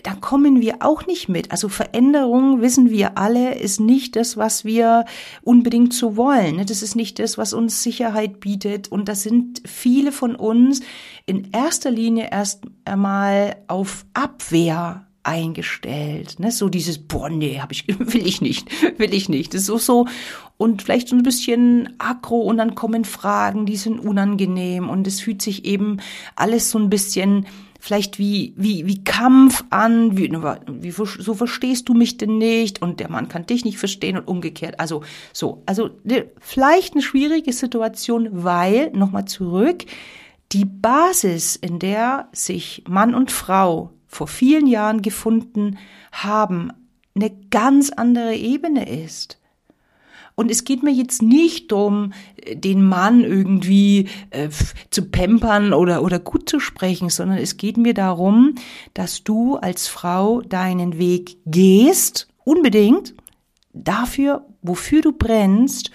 da 0.02 0.16
kommen 0.16 0.60
wir 0.60 0.78
auch 0.80 1.06
nicht 1.06 1.30
mit. 1.30 1.52
Also 1.52 1.70
Veränderung, 1.70 2.62
wissen 2.62 2.90
wir 2.90 3.18
alle, 3.18 3.56
ist 3.56 3.80
nicht 3.80 4.16
das, 4.16 4.38
was 4.38 4.66
wir 4.66 5.06
unbedingt 5.44 5.94
so 5.94 6.18
wollen. 6.18 6.56
Ne? 6.56 6.66
Das 6.66 6.82
ist 6.82 6.96
nicht 6.96 7.20
das, 7.20 7.38
was 7.38 7.54
uns 7.54 7.84
Sicherheit 7.84 8.40
bietet. 8.40 8.92
Und 8.92 9.08
das 9.08 9.22
sind 9.22 9.62
viele 9.66 10.12
von 10.12 10.36
uns 10.36 10.82
in 11.28 11.52
erster 11.52 11.92
Linie 11.92 12.30
erst 12.32 12.64
einmal 12.86 13.58
auf 13.68 14.06
Abwehr 14.16 15.06
eingestellt. 15.22 16.40
Ne? 16.40 16.52
So 16.52 16.70
dieses, 16.70 16.98
boah, 16.98 17.30
nee, 17.30 17.60
hab 17.60 17.72
ich, 17.72 17.88
will 18.00 18.26
ich 18.26 18.42
nicht, 18.42 18.68
will 19.00 19.14
ich 19.14 19.30
nicht. 19.30 19.54
Das 19.54 19.62
ist 19.62 19.68
so, 19.68 19.78
so. 19.78 20.08
Und 20.58 20.82
vielleicht 20.82 21.10
so 21.10 21.16
ein 21.16 21.24
bisschen 21.24 21.94
aggro 22.00 22.42
und 22.42 22.58
dann 22.58 22.74
kommen 22.74 23.06
Fragen, 23.06 23.68
die 23.68 23.78
sind 23.78 24.00
unangenehm 24.00 24.90
und 24.90 25.06
es 25.06 25.20
fühlt 25.22 25.42
sich 25.42 25.66
eben 25.66 25.98
alles 26.36 26.72
so 26.72 26.80
ein 26.80 26.90
bisschen 26.90 27.46
vielleicht 27.84 28.18
wie, 28.18 28.54
wie, 28.56 28.88
wie 28.88 29.04
Kampf 29.04 29.66
an, 29.70 30.16
wie, 30.18 30.32
wie, 30.32 30.92
so 30.92 31.34
verstehst 31.34 31.90
du 31.90 31.94
mich 31.94 32.16
denn 32.16 32.38
nicht 32.38 32.82
und 32.82 33.02
der 33.02 33.10
Mann 33.10 33.28
kann 33.28 33.46
dich 33.46 33.66
nicht 33.66 33.78
verstehen 33.78 34.18
und 34.18 34.26
umgekehrt. 34.26 34.80
Also, 34.80 35.04
so, 35.34 35.64
also, 35.66 35.90
ne, 36.06 36.32
vielleicht 36.40 36.94
eine 36.94 37.02
schwierige 37.02 37.52
Situation, 37.52 38.30
weil, 38.32 38.92
nochmal 38.92 39.26
zurück, 39.26 39.84
die 40.54 40.64
Basis, 40.64 41.58
in 41.58 41.78
der 41.78 42.30
sich 42.32 42.86
Mann 42.88 43.14
und 43.14 43.32
Frau 43.32 43.92
vor 44.08 44.28
vielen 44.28 44.68
Jahren 44.68 45.02
gefunden 45.02 45.78
haben, 46.14 46.72
eine 47.16 47.32
ganz 47.50 47.90
andere 47.90 48.34
Ebene 48.34 49.04
ist. 49.04 49.42
Und 50.36 50.50
es 50.50 50.64
geht 50.64 50.82
mir 50.82 50.92
jetzt 50.92 51.22
nicht 51.22 51.72
darum, 51.72 52.14
den 52.54 52.88
Mann 52.88 53.24
irgendwie 53.24 54.10
äh, 54.32 54.50
zu 54.90 55.10
pampern 55.10 55.74
oder, 55.74 56.04
oder 56.04 56.20
gut 56.20 56.50
zu 56.50 56.60
sprechen, 56.60 57.10
sondern 57.10 57.38
es 57.38 57.58
geht 57.58 57.78
mir 57.78 57.94
darum, 57.94 58.56
dass 58.94 59.24
du 59.24 59.58
als 59.58 59.88
Frau 59.88 60.42
deinen 60.42 60.98
Weg 60.98 61.38
gehst, 61.46 62.28
unbedingt, 62.44 63.14
dafür, 63.74 64.46
wofür 64.62 65.02
du 65.02 65.12
brennst 65.12 65.92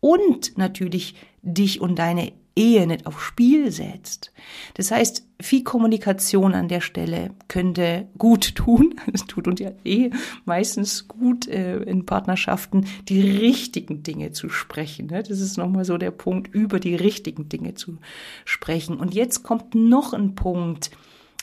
und 0.00 0.56
natürlich 0.56 1.14
dich 1.42 1.80
und 1.80 1.98
deine 1.98 2.32
Ehe 2.54 2.86
nicht 2.86 3.06
aufs 3.06 3.22
Spiel 3.22 3.70
setzt. 3.70 4.32
Das 4.74 4.90
heißt, 4.90 5.26
viel 5.40 5.64
Kommunikation 5.64 6.54
an 6.54 6.68
der 6.68 6.80
Stelle 6.80 7.30
könnte 7.48 8.08
gut 8.18 8.54
tun. 8.54 8.94
Es 9.12 9.24
tut 9.26 9.48
uns 9.48 9.60
ja 9.60 9.72
eh 9.84 10.10
meistens 10.44 11.08
gut 11.08 11.48
äh, 11.48 11.78
in 11.78 12.06
Partnerschaften, 12.06 12.86
die 13.08 13.20
richtigen 13.20 14.02
Dinge 14.02 14.32
zu 14.32 14.48
sprechen. 14.48 15.06
Ne? 15.06 15.22
Das 15.22 15.40
ist 15.40 15.56
nochmal 15.56 15.84
so 15.84 15.98
der 15.98 16.10
Punkt, 16.10 16.54
über 16.54 16.80
die 16.80 16.94
richtigen 16.94 17.48
Dinge 17.48 17.74
zu 17.74 17.98
sprechen. 18.44 18.96
Und 18.98 19.14
jetzt 19.14 19.42
kommt 19.42 19.74
noch 19.74 20.12
ein 20.12 20.34
Punkt 20.34 20.90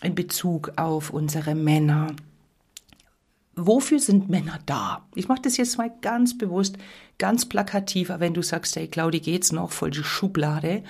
in 0.02 0.16
Bezug 0.16 0.74
auf 0.78 1.10
unsere 1.10 1.56
Männer 1.56 2.08
wofür 3.66 4.00
sind 4.00 4.30
Männer 4.30 4.60
da? 4.66 5.08
Ich 5.16 5.28
mache 5.28 5.42
das 5.42 5.58
jetzt 5.58 5.78
mal 5.78 5.92
ganz 6.02 6.38
bewusst, 6.38 6.78
ganz 7.18 7.48
plakativ, 7.48 8.12
wenn 8.18 8.34
du 8.34 8.42
sagst, 8.42 8.76
hey 8.76 8.88
Claudi, 8.88 9.20
geht's 9.20 9.52
noch, 9.52 9.72
voll 9.72 9.92
die 9.92 10.04
Schublade. 10.04 10.84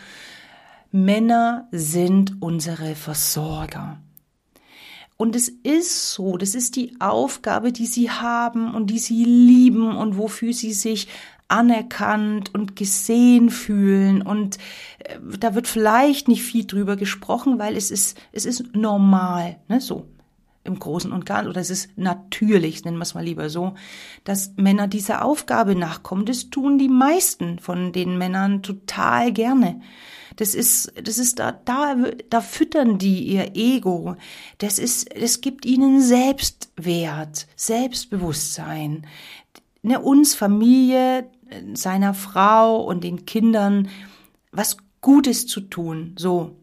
Männer 0.91 1.67
sind 1.71 2.41
unsere 2.41 2.95
Versorger. 2.95 3.99
Und 5.17 5.35
es 5.35 5.49
ist 5.49 6.13
so, 6.13 6.37
das 6.37 6.55
ist 6.55 6.77
die 6.77 6.95
Aufgabe, 6.99 7.73
die 7.73 7.85
sie 7.85 8.09
haben 8.09 8.73
und 8.73 8.87
die 8.87 8.99
sie 8.99 9.25
lieben 9.25 9.95
und 9.95 10.17
wofür 10.17 10.53
sie 10.53 10.71
sich 10.71 11.09
anerkannt 11.49 12.53
und 12.53 12.75
gesehen 12.75 13.49
fühlen 13.49 14.21
und 14.21 14.59
äh, 14.99 15.17
da 15.39 15.55
wird 15.55 15.67
vielleicht 15.67 16.27
nicht 16.27 16.43
viel 16.43 16.65
drüber 16.65 16.95
gesprochen, 16.95 17.57
weil 17.57 17.75
es 17.75 17.89
ist 17.91 18.17
es 18.31 18.45
ist 18.45 18.75
normal, 18.75 19.57
ne, 19.67 19.81
so 19.81 20.05
im 20.69 20.79
Großen 20.79 21.11
und 21.11 21.25
Ganzen, 21.25 21.49
oder 21.49 21.61
es 21.61 21.69
ist 21.69 21.89
natürlich, 21.97 22.85
nennen 22.85 22.97
wir 22.97 23.03
es 23.03 23.13
mal 23.13 23.23
lieber 23.23 23.49
so, 23.49 23.73
dass 24.23 24.53
Männer 24.55 24.87
dieser 24.87 25.25
Aufgabe 25.25 25.75
nachkommen. 25.75 26.25
Das 26.25 26.49
tun 26.49 26.77
die 26.77 26.89
meisten 26.89 27.59
von 27.59 27.91
den 27.91 28.17
Männern 28.17 28.63
total 28.63 29.33
gerne. 29.33 29.81
Das 30.37 30.55
ist, 30.55 30.93
das 31.03 31.17
ist 31.17 31.39
da, 31.39 31.51
da, 31.51 31.95
da 32.29 32.39
füttern 32.39 32.97
die 32.97 33.23
ihr 33.23 33.55
Ego. 33.55 34.15
Das 34.57 34.79
ist, 34.79 35.09
das 35.19 35.41
gibt 35.41 35.65
ihnen 35.65 36.01
Selbstwert, 36.01 37.47
Selbstbewusstsein. 37.57 39.05
Ne, 39.81 39.99
uns 39.99 40.35
Familie, 40.35 41.29
seiner 41.73 42.13
Frau 42.13 42.83
und 42.83 43.03
den 43.03 43.25
Kindern 43.25 43.89
was 44.51 44.77
Gutes 45.01 45.47
zu 45.47 45.61
tun. 45.61 46.15
So. 46.17 46.55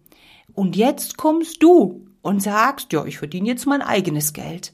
Und 0.54 0.76
jetzt 0.76 1.16
kommst 1.16 1.62
du 1.62 2.05
und 2.26 2.42
sagst, 2.42 2.92
ja, 2.92 3.04
ich 3.04 3.18
verdiene 3.18 3.48
jetzt 3.48 3.66
mein 3.66 3.82
eigenes 3.82 4.32
Geld. 4.32 4.72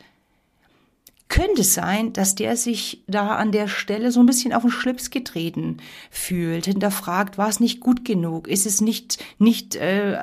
Könnte 1.28 1.62
es 1.62 1.72
sein, 1.72 2.12
dass 2.12 2.34
der 2.34 2.56
sich 2.56 3.04
da 3.06 3.36
an 3.36 3.52
der 3.52 3.66
Stelle 3.66 4.12
so 4.12 4.20
ein 4.20 4.26
bisschen 4.26 4.52
auf 4.52 4.62
den 4.62 4.70
Schlips 4.70 5.08
getreten 5.10 5.78
fühlt, 6.10 6.66
hinterfragt, 6.66 7.38
war 7.38 7.48
es 7.48 7.58
nicht 7.58 7.80
gut 7.80 8.04
genug, 8.04 8.48
ist 8.48 8.66
es 8.66 8.82
nicht 8.82 9.24
nicht 9.38 9.76
äh, 9.76 10.18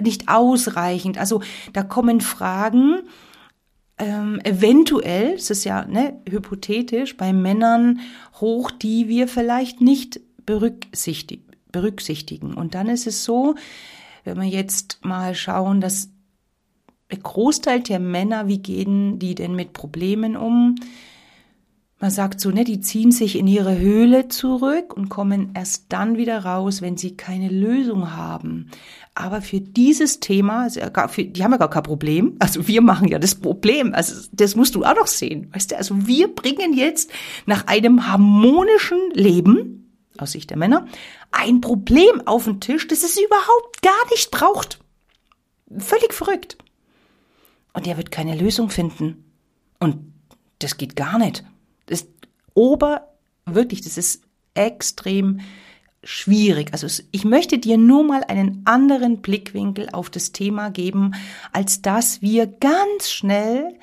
nicht 0.00 0.28
ausreichend? 0.28 1.18
Also 1.18 1.42
da 1.72 1.82
kommen 1.82 2.20
Fragen, 2.20 3.00
ähm, 3.98 4.40
eventuell, 4.44 5.34
es 5.34 5.50
ist 5.50 5.64
ja 5.64 5.86
ne, 5.86 6.20
hypothetisch, 6.28 7.16
bei 7.16 7.32
Männern 7.32 8.00
hoch, 8.40 8.70
die 8.70 9.08
wir 9.08 9.26
vielleicht 9.26 9.80
nicht 9.80 10.20
berücksichtigen. 10.46 11.44
berücksichtigen. 11.72 12.54
Und 12.54 12.74
dann 12.76 12.88
ist 12.88 13.08
es 13.08 13.24
so, 13.24 13.56
wenn 14.22 14.40
wir 14.40 14.48
jetzt 14.48 15.00
mal 15.02 15.34
schauen, 15.34 15.80
dass 15.80 16.10
der 17.14 17.22
Großteil 17.22 17.80
der 17.80 18.00
Männer, 18.00 18.48
wie 18.48 18.58
gehen 18.58 19.20
die 19.20 19.36
denn 19.36 19.54
mit 19.54 19.72
Problemen 19.72 20.36
um? 20.36 20.74
Man 22.00 22.10
sagt 22.10 22.40
so, 22.40 22.50
ne, 22.50 22.64
die 22.64 22.80
ziehen 22.80 23.12
sich 23.12 23.38
in 23.38 23.46
ihre 23.46 23.78
Höhle 23.78 24.26
zurück 24.28 24.94
und 24.96 25.08
kommen 25.08 25.52
erst 25.54 25.86
dann 25.90 26.16
wieder 26.16 26.44
raus, 26.44 26.82
wenn 26.82 26.96
sie 26.96 27.16
keine 27.16 27.48
Lösung 27.48 28.16
haben. 28.16 28.68
Aber 29.14 29.42
für 29.42 29.60
dieses 29.60 30.18
Thema, 30.18 30.64
also 30.64 30.80
für, 31.08 31.24
die 31.24 31.44
haben 31.44 31.52
ja 31.52 31.58
gar 31.58 31.70
kein 31.70 31.84
Problem. 31.84 32.36
Also 32.40 32.66
wir 32.66 32.82
machen 32.82 33.06
ja 33.06 33.20
das 33.20 33.36
Problem. 33.36 33.94
Also 33.94 34.28
das 34.32 34.56
musst 34.56 34.74
du 34.74 34.84
auch 34.84 34.96
noch 34.96 35.06
sehen. 35.06 35.48
Weißt 35.54 35.70
du, 35.70 35.76
also 35.76 36.06
wir 36.08 36.34
bringen 36.34 36.74
jetzt 36.74 37.12
nach 37.46 37.68
einem 37.68 38.08
harmonischen 38.08 38.98
Leben, 39.12 39.94
aus 40.18 40.32
Sicht 40.32 40.50
der 40.50 40.58
Männer, 40.58 40.86
ein 41.30 41.60
Problem 41.60 42.26
auf 42.26 42.44
den 42.44 42.60
Tisch, 42.60 42.88
das 42.88 43.04
es 43.04 43.16
überhaupt 43.16 43.82
gar 43.82 44.10
nicht 44.10 44.32
braucht. 44.32 44.80
Völlig 45.78 46.12
verrückt. 46.12 46.58
Und 47.74 47.86
er 47.86 47.98
wird 47.98 48.10
keine 48.10 48.36
Lösung 48.36 48.70
finden. 48.70 49.24
Und 49.78 49.98
das 50.60 50.78
geht 50.78 50.96
gar 50.96 51.18
nicht. 51.18 51.44
Das 51.86 52.02
ist 52.02 52.10
ober, 52.54 53.08
wirklich, 53.44 53.82
das 53.82 53.98
ist 53.98 54.22
extrem 54.54 55.40
schwierig. 56.02 56.72
Also 56.72 56.86
ich 57.10 57.24
möchte 57.24 57.58
dir 57.58 57.76
nur 57.76 58.04
mal 58.04 58.24
einen 58.24 58.62
anderen 58.64 59.20
Blickwinkel 59.20 59.88
auf 59.90 60.10
das 60.10 60.32
Thema 60.32 60.70
geben, 60.70 61.12
als 61.52 61.82
dass 61.82 62.22
wir 62.22 62.46
ganz 62.46 63.10
schnell 63.10 63.74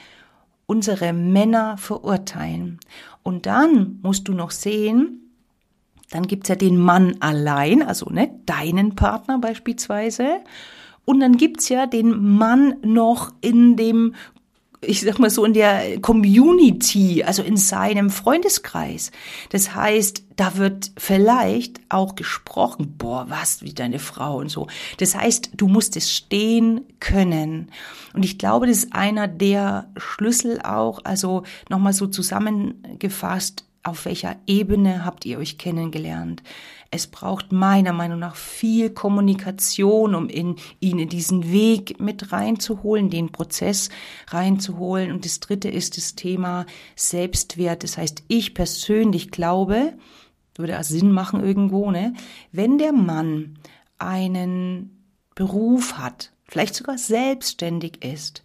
unsere 0.65 1.13
Männer 1.13 1.77
verurteilen. 1.77 2.79
Und 3.23 3.45
dann 3.45 3.99
musst 4.01 4.27
du 4.27 4.33
noch 4.33 4.51
sehen, 4.51 5.21
dann 6.11 6.27
gibt's 6.27 6.49
ja 6.49 6.55
den 6.55 6.77
Mann 6.77 7.17
allein, 7.19 7.83
also 7.83 8.09
ne, 8.09 8.31
deinen 8.45 8.95
Partner 8.95 9.39
beispielsweise. 9.39 10.41
Und 11.11 11.19
dann 11.19 11.35
gibt's 11.35 11.67
ja 11.67 11.87
den 11.87 12.37
Mann 12.37 12.75
noch 12.83 13.33
in 13.41 13.75
dem 13.75 14.15
ich 14.83 15.01
sag 15.01 15.19
mal 15.19 15.29
so, 15.29 15.45
in 15.45 15.53
der 15.53 16.01
Community, 16.01 17.23
also 17.23 17.43
in 17.43 17.55
seinem 17.55 18.09
Freundeskreis. 18.09 19.11
Das 19.49 19.75
heißt, 19.75 20.23
da 20.37 20.57
wird 20.57 20.91
vielleicht 20.97 21.81
auch 21.89 22.15
gesprochen, 22.15 22.95
boah, 22.97 23.27
was, 23.29 23.61
wie 23.61 23.73
deine 23.73 23.99
Frau 23.99 24.37
und 24.37 24.49
so. 24.49 24.65
Das 24.97 25.13
heißt, 25.13 25.51
du 25.53 25.67
musst 25.67 25.97
es 25.97 26.11
stehen 26.11 26.81
können. 26.99 27.69
Und 28.15 28.25
ich 28.25 28.39
glaube, 28.39 28.65
das 28.65 28.77
ist 28.77 28.93
einer 28.93 29.27
der 29.27 29.87
Schlüssel 29.97 30.59
auch, 30.63 31.01
also 31.03 31.43
nochmal 31.69 31.93
so 31.93 32.07
zusammengefasst, 32.07 33.65
auf 33.83 34.05
welcher 34.05 34.35
Ebene 34.45 35.05
habt 35.05 35.25
ihr 35.25 35.39
euch 35.39 35.57
kennengelernt? 35.57 36.43
Es 36.91 37.07
braucht 37.07 37.51
meiner 37.51 37.93
Meinung 37.93 38.19
nach 38.19 38.35
viel 38.35 38.89
Kommunikation, 38.89 40.13
um 40.13 40.29
in, 40.29 40.57
ihn 40.79 40.99
in 40.99 41.09
diesen 41.09 41.51
Weg 41.51 41.99
mit 41.99 42.31
reinzuholen, 42.31 43.09
den 43.09 43.31
Prozess 43.31 43.89
reinzuholen. 44.27 45.11
Und 45.11 45.25
das 45.25 45.39
dritte 45.39 45.69
ist 45.69 45.97
das 45.97 46.15
Thema 46.15 46.65
Selbstwert. 46.95 47.83
Das 47.83 47.97
heißt, 47.97 48.23
ich 48.27 48.53
persönlich 48.53 49.31
glaube, 49.31 49.93
würde 50.55 50.77
auch 50.77 50.83
Sinn 50.83 51.11
machen 51.11 51.41
irgendwo, 51.41 51.91
ne? 51.91 52.13
Wenn 52.51 52.77
der 52.77 52.91
Mann 52.91 53.57
einen 53.97 55.01
Beruf 55.33 55.97
hat, 55.97 56.33
vielleicht 56.43 56.75
sogar 56.75 56.97
selbstständig 56.97 58.03
ist 58.03 58.43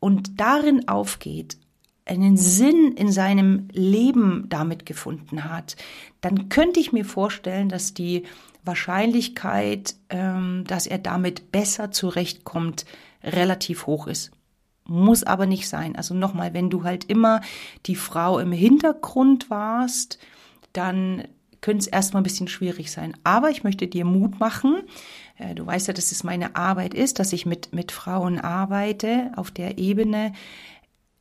und 0.00 0.38
darin 0.38 0.86
aufgeht, 0.88 1.56
einen 2.06 2.36
Sinn 2.36 2.92
in 2.92 3.10
seinem 3.10 3.68
Leben 3.72 4.46
damit 4.48 4.86
gefunden 4.86 5.44
hat, 5.44 5.76
dann 6.20 6.48
könnte 6.48 6.80
ich 6.80 6.92
mir 6.92 7.04
vorstellen, 7.04 7.68
dass 7.68 7.94
die 7.94 8.24
Wahrscheinlichkeit, 8.64 9.96
ähm, 10.08 10.64
dass 10.66 10.86
er 10.86 10.98
damit 10.98 11.52
besser 11.52 11.90
zurechtkommt, 11.90 12.86
relativ 13.22 13.86
hoch 13.86 14.06
ist. 14.06 14.30
Muss 14.84 15.24
aber 15.24 15.46
nicht 15.46 15.68
sein. 15.68 15.96
Also 15.96 16.14
nochmal, 16.14 16.54
wenn 16.54 16.70
du 16.70 16.84
halt 16.84 17.04
immer 17.04 17.40
die 17.86 17.96
Frau 17.96 18.38
im 18.38 18.52
Hintergrund 18.52 19.50
warst, 19.50 20.18
dann 20.72 21.24
könnte 21.60 21.80
es 21.80 21.86
erstmal 21.88 22.20
ein 22.20 22.24
bisschen 22.24 22.46
schwierig 22.46 22.92
sein. 22.92 23.16
Aber 23.24 23.50
ich 23.50 23.64
möchte 23.64 23.88
dir 23.88 24.04
Mut 24.04 24.38
machen. 24.38 24.82
Äh, 25.38 25.56
du 25.56 25.66
weißt 25.66 25.88
ja, 25.88 25.94
dass 25.94 26.12
es 26.12 26.22
meine 26.22 26.54
Arbeit 26.54 26.94
ist, 26.94 27.18
dass 27.18 27.32
ich 27.32 27.46
mit, 27.46 27.72
mit 27.72 27.90
Frauen 27.90 28.38
arbeite 28.38 29.32
auf 29.34 29.50
der 29.50 29.78
Ebene 29.78 30.32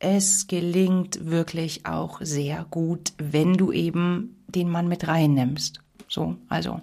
es 0.06 0.46
gelingt 0.46 1.32
wirklich 1.32 1.88
auch 1.88 2.22
sehr 2.22 2.68
gut, 2.70 3.14
wenn 3.18 3.54
du 3.54 3.72
eben 3.72 4.38
den 4.48 4.70
Mann 4.70 4.88
mit 4.88 5.08
reinnimmst. 5.08 5.82
So, 6.08 6.36
also 6.48 6.80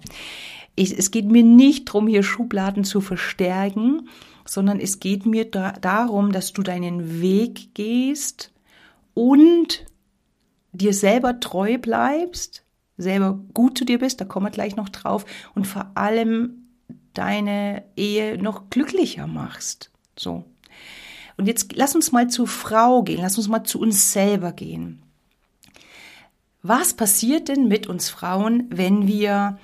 ich, 0.75 0.97
es 0.97 1.09
geht 1.09 1.25
mir 1.25 1.43
nicht 1.43 1.87
darum, 1.87 2.07
hier 2.07 2.23
Schubladen 2.23 2.83
zu 2.83 2.99
verstärken, 2.99 4.09
sondern 4.45 4.81
es 4.81 4.99
geht 4.99 5.25
mir 5.25 5.49
da, 5.49 5.71
darum, 5.71 6.33
dass 6.33 6.51
du 6.51 6.63
deinen 6.63 7.21
Weg 7.21 7.73
gehst 7.73 8.51
und 9.13 9.85
dir 10.73 10.93
selber 10.93 11.39
treu 11.39 11.77
bleibst, 11.77 12.65
selber 12.97 13.39
gut 13.53 13.77
zu 13.77 13.85
dir 13.85 13.99
bist, 13.99 14.19
da 14.19 14.25
kommen 14.25 14.47
wir 14.47 14.51
gleich 14.51 14.75
noch 14.75 14.89
drauf, 14.89 15.25
und 15.55 15.65
vor 15.65 15.91
allem 15.95 16.67
deine 17.13 17.83
Ehe 17.95 18.37
noch 18.37 18.69
glücklicher 18.69 19.27
machst. 19.27 19.91
So. 20.19 20.43
Und 21.37 21.47
jetzt 21.47 21.73
lass 21.75 21.95
uns 21.95 22.11
mal 22.11 22.29
zur 22.29 22.47
Frau 22.47 23.03
gehen, 23.03 23.21
lass 23.21 23.37
uns 23.37 23.47
mal 23.47 23.63
zu 23.63 23.79
uns 23.79 24.13
selber 24.13 24.51
gehen. 24.51 25.01
Was 26.61 26.93
passiert 26.93 27.49
denn 27.49 27.67
mit 27.67 27.87
uns 27.87 28.09
Frauen, 28.09 28.67
wenn 28.69 29.05
wir 29.05 29.59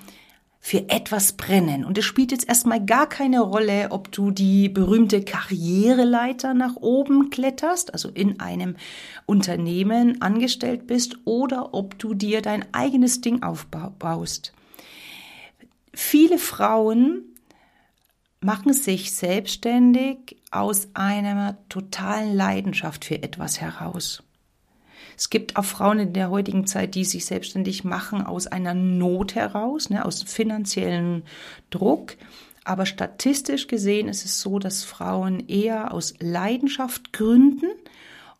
für 0.59 0.89
etwas 0.89 1.33
brennen? 1.33 1.85
Und 1.85 1.97
es 1.97 2.03
spielt 2.03 2.33
jetzt 2.33 2.49
erstmal 2.49 2.83
gar 2.83 3.07
keine 3.07 3.39
Rolle, 3.39 3.87
ob 3.91 4.11
du 4.11 4.31
die 4.31 4.67
berühmte 4.67 5.23
Karriereleiter 5.23 6.53
nach 6.53 6.75
oben 6.75 7.29
kletterst, 7.29 7.93
also 7.93 8.09
in 8.09 8.41
einem 8.41 8.75
Unternehmen 9.25 10.21
angestellt 10.21 10.87
bist, 10.87 11.19
oder 11.23 11.73
ob 11.73 11.97
du 11.99 12.13
dir 12.13 12.41
dein 12.41 12.65
eigenes 12.73 13.21
Ding 13.21 13.43
aufbaust. 13.43 14.51
Viele 15.93 16.37
Frauen 16.37 17.28
machen 18.41 18.73
sich 18.73 19.13
selbstständig 19.13 20.37
aus 20.51 20.87
einer 20.93 21.57
totalen 21.67 22.35
Leidenschaft 22.35 23.05
für 23.05 23.21
etwas 23.21 23.59
heraus. 23.59 24.23
Es 25.17 25.29
gibt 25.29 25.57
auch 25.57 25.65
Frauen 25.65 25.99
in 25.99 26.13
der 26.13 26.29
heutigen 26.29 26.65
Zeit, 26.65 26.95
die 26.95 27.03
sich 27.03 27.25
selbstständig 27.25 27.83
machen 27.83 28.25
aus 28.25 28.47
einer 28.47 28.73
Not 28.73 29.35
heraus, 29.35 29.89
ne, 29.89 30.05
aus 30.05 30.23
finanziellen 30.23 31.23
Druck. 31.69 32.15
Aber 32.63 32.85
statistisch 32.85 33.67
gesehen 33.67 34.07
ist 34.07 34.23
es 34.23 34.39
so, 34.39 34.59
dass 34.59 34.83
Frauen 34.83 35.47
eher 35.47 35.93
aus 35.93 36.13
Leidenschaft 36.19 37.11
gründen 37.11 37.67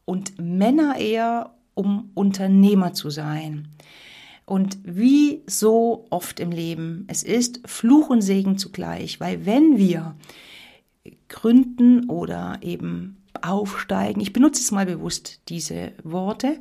und 0.06 0.40
Männer 0.40 0.98
eher, 0.98 1.52
um 1.74 2.12
Unternehmer 2.14 2.94
zu 2.94 3.10
sein. 3.10 3.68
Und 4.50 4.80
wie 4.82 5.44
so 5.46 6.08
oft 6.10 6.40
im 6.40 6.50
Leben, 6.50 7.06
es 7.08 7.22
ist 7.22 7.62
Fluch 7.66 8.10
und 8.10 8.24
Segen 8.24 8.58
zugleich, 8.58 9.20
weil 9.20 9.46
wenn 9.46 9.78
wir 9.78 10.16
gründen 11.28 12.10
oder 12.10 12.58
eben 12.64 13.22
aufsteigen, 13.40 14.22
ich 14.22 14.34
benutze 14.34 14.62
jetzt 14.62 14.72
mal 14.72 14.88
bewusst 14.88 15.40
diese 15.50 15.92
Worte, 16.04 16.60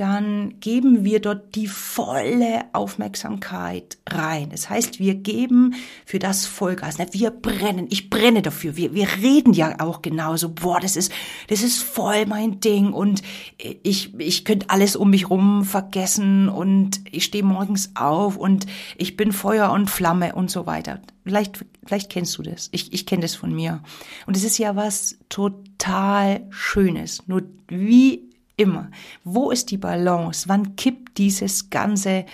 dann 0.00 0.58
geben 0.60 1.04
wir 1.04 1.20
dort 1.20 1.54
die 1.54 1.66
volle 1.66 2.64
Aufmerksamkeit 2.72 3.98
rein. 4.08 4.48
Das 4.48 4.70
heißt, 4.70 4.98
wir 4.98 5.14
geben 5.14 5.74
für 6.06 6.18
das 6.18 6.46
Vollgas. 6.46 6.96
Wir 7.12 7.30
brennen, 7.30 7.86
ich 7.90 8.08
brenne 8.08 8.40
dafür. 8.40 8.78
Wir, 8.78 8.94
wir 8.94 9.06
reden 9.20 9.52
ja 9.52 9.78
auch 9.78 10.00
genauso. 10.00 10.48
Boah, 10.48 10.80
das 10.80 10.96
ist, 10.96 11.12
das 11.48 11.60
ist 11.60 11.82
voll 11.82 12.24
mein 12.24 12.60
Ding 12.60 12.94
und 12.94 13.20
ich, 13.58 14.18
ich 14.18 14.46
könnte 14.46 14.70
alles 14.70 14.96
um 14.96 15.10
mich 15.10 15.28
rum 15.28 15.64
vergessen 15.66 16.48
und 16.48 17.02
ich 17.10 17.24
stehe 17.24 17.44
morgens 17.44 17.92
auf 17.94 18.38
und 18.38 18.64
ich 18.96 19.18
bin 19.18 19.32
Feuer 19.32 19.70
und 19.70 19.90
Flamme 19.90 20.34
und 20.34 20.50
so 20.50 20.64
weiter. 20.64 21.02
Vielleicht, 21.24 21.66
vielleicht 21.84 22.10
kennst 22.10 22.38
du 22.38 22.42
das. 22.42 22.70
Ich, 22.72 22.94
ich 22.94 23.04
kenne 23.04 23.20
das 23.20 23.34
von 23.34 23.54
mir. 23.54 23.82
Und 24.26 24.34
es 24.34 24.44
ist 24.44 24.56
ja 24.56 24.76
was 24.76 25.18
total 25.28 26.46
Schönes. 26.48 27.22
Nur 27.26 27.42
wie 27.68 28.29
immer. 28.60 28.90
Wo 29.24 29.50
ist 29.50 29.70
die 29.70 29.78
Balance? 29.78 30.48
Wann 30.48 30.76
kippt 30.76 31.18
dieses 31.18 31.70
ganze 31.70 32.26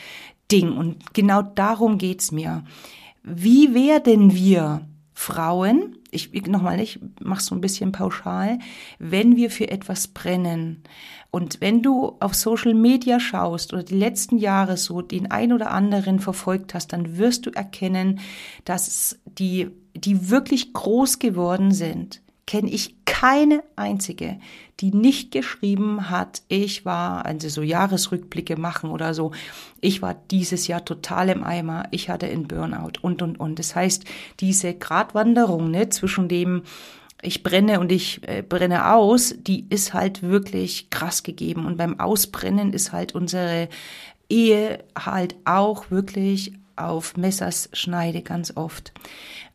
Ding? 0.51 0.77
Und 0.77 1.15
genau 1.15 1.43
darum 1.43 1.99
geht's 1.99 2.33
mir. 2.33 2.65
Wie 3.23 3.75
werden 3.75 4.35
wir 4.35 4.87
Frauen, 5.19 5.97
ich 6.11 6.31
nochmal, 6.47 6.79
ich 6.79 7.01
mach's 7.21 7.47
so 7.47 7.55
ein 7.55 7.63
bisschen 7.63 7.91
pauschal, 7.91 8.59
wenn 8.99 9.37
wir 9.37 9.51
für 9.51 9.71
etwas 9.71 10.09
brennen. 10.09 10.83
Und 11.31 11.63
wenn 11.63 11.83
du 11.83 12.17
auf 12.21 12.35
Social 12.35 12.75
Media 12.75 13.19
schaust 13.19 13.73
oder 13.73 13.83
die 13.83 13.97
letzten 13.97 14.37
Jahre 14.37 14.77
so 14.77 15.01
den 15.01 15.31
ein 15.31 15.55
oder 15.55 15.71
anderen 15.71 16.21
verfolgt 16.21 16.75
hast, 16.75 16.93
dann 16.93 17.17
wirst 17.17 17.47
du 17.47 17.51
erkennen, 17.51 18.21
dass 18.65 19.19
die, 19.25 19.69
die 19.95 20.29
wirklich 20.29 20.75
groß 20.75 21.19
geworden 21.19 21.73
sind, 21.73 22.21
kenne 22.47 22.71
ich 22.71 22.95
keine 23.05 23.65
einzige, 23.75 24.39
die 24.81 24.93
nicht 24.93 25.33
geschrieben 25.33 26.11
hat, 26.11 26.43
ich 26.49 26.85
war, 26.85 27.25
also 27.27 27.49
so 27.49 27.63
Jahresrückblicke 27.63 28.57
machen 28.57 28.91
oder 28.91 29.15
so, 29.15 29.33
ich 29.81 30.03
war 30.03 30.15
dieses 30.31 30.67
Jahr 30.67 30.85
total 30.85 31.31
im 31.31 31.43
Eimer, 31.43 31.85
ich 31.91 32.09
hatte 32.09 32.27
einen 32.27 32.47
Burnout 32.47 33.01
und, 33.03 33.23
und, 33.23 33.41
und. 33.41 33.59
Das 33.59 33.75
heißt, 33.75 34.05
diese 34.41 34.75
Gratwanderung 34.75 35.71
ne, 35.71 35.89
zwischen 35.89 36.29
dem, 36.29 36.63
ich 37.23 37.43
brenne 37.43 37.81
und 37.81 37.91
ich 37.91 38.21
äh, 38.29 38.43
brenne 38.43 38.93
aus, 38.93 39.35
die 39.39 39.67
ist 39.71 39.95
halt 39.95 40.23
wirklich 40.23 40.91
krass 40.91 41.23
gegeben. 41.23 41.65
Und 41.65 41.79
beim 41.79 41.99
Ausbrennen 41.99 42.73
ist 42.73 42.93
halt 42.93 43.15
unsere 43.15 43.69
Ehe 44.29 44.85
halt 44.97 45.35
auch 45.47 45.91
wirklich 45.91 46.53
auf 46.77 47.17
Messers 47.17 47.71
Schneide 47.73 48.23
ganz 48.23 48.53
oft. 48.57 48.93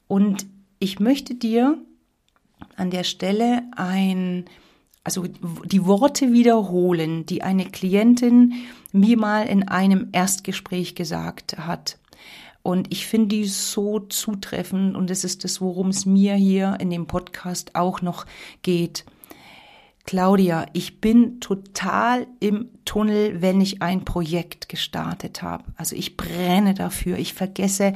Und 0.08 0.48
ich 0.80 1.00
möchte 1.00 1.36
dir 1.36 1.78
an 2.76 2.92
der 2.92 3.04
Stelle 3.04 3.64
ein, 3.76 4.46
also 5.04 5.26
die 5.66 5.86
Worte 5.86 6.32
wiederholen, 6.32 7.26
die 7.26 7.44
eine 7.44 7.66
Klientin 7.66 8.54
mir 8.92 9.18
mal 9.18 9.48
in 9.48 9.68
einem 9.68 10.10
Erstgespräch 10.12 10.96
gesagt 10.96 11.58
hat. 11.58 11.98
Und 12.64 12.92
ich 12.94 13.08
finde 13.08 13.36
die 13.36 13.46
so 13.46 14.00
zutreffend 14.00 14.96
und 14.96 15.10
das 15.10 15.24
ist 15.24 15.44
das, 15.44 15.62
worum 15.62 15.90
es 15.90 16.06
mir 16.06 16.36
hier 16.36 16.78
in 16.80 16.90
dem 16.90 17.08
Podcast 17.08 17.76
auch 17.76 18.02
noch 18.02 18.26
geht. 18.62 19.06
Claudia, 20.06 20.66
ich 20.74 21.00
bin 21.00 21.40
total 21.40 22.28
im 22.40 22.70
Tunnel, 22.86 23.42
wenn 23.42 23.62
ich 23.62 23.82
ein 23.82 24.04
Projekt 24.04 24.70
gestartet 24.70 25.42
habe. 25.42 25.64
Also 25.76 25.96
ich 25.96 26.18
brenne 26.18 26.74
dafür. 26.74 27.18
Ich 27.18 27.34
vergesse 27.34 27.94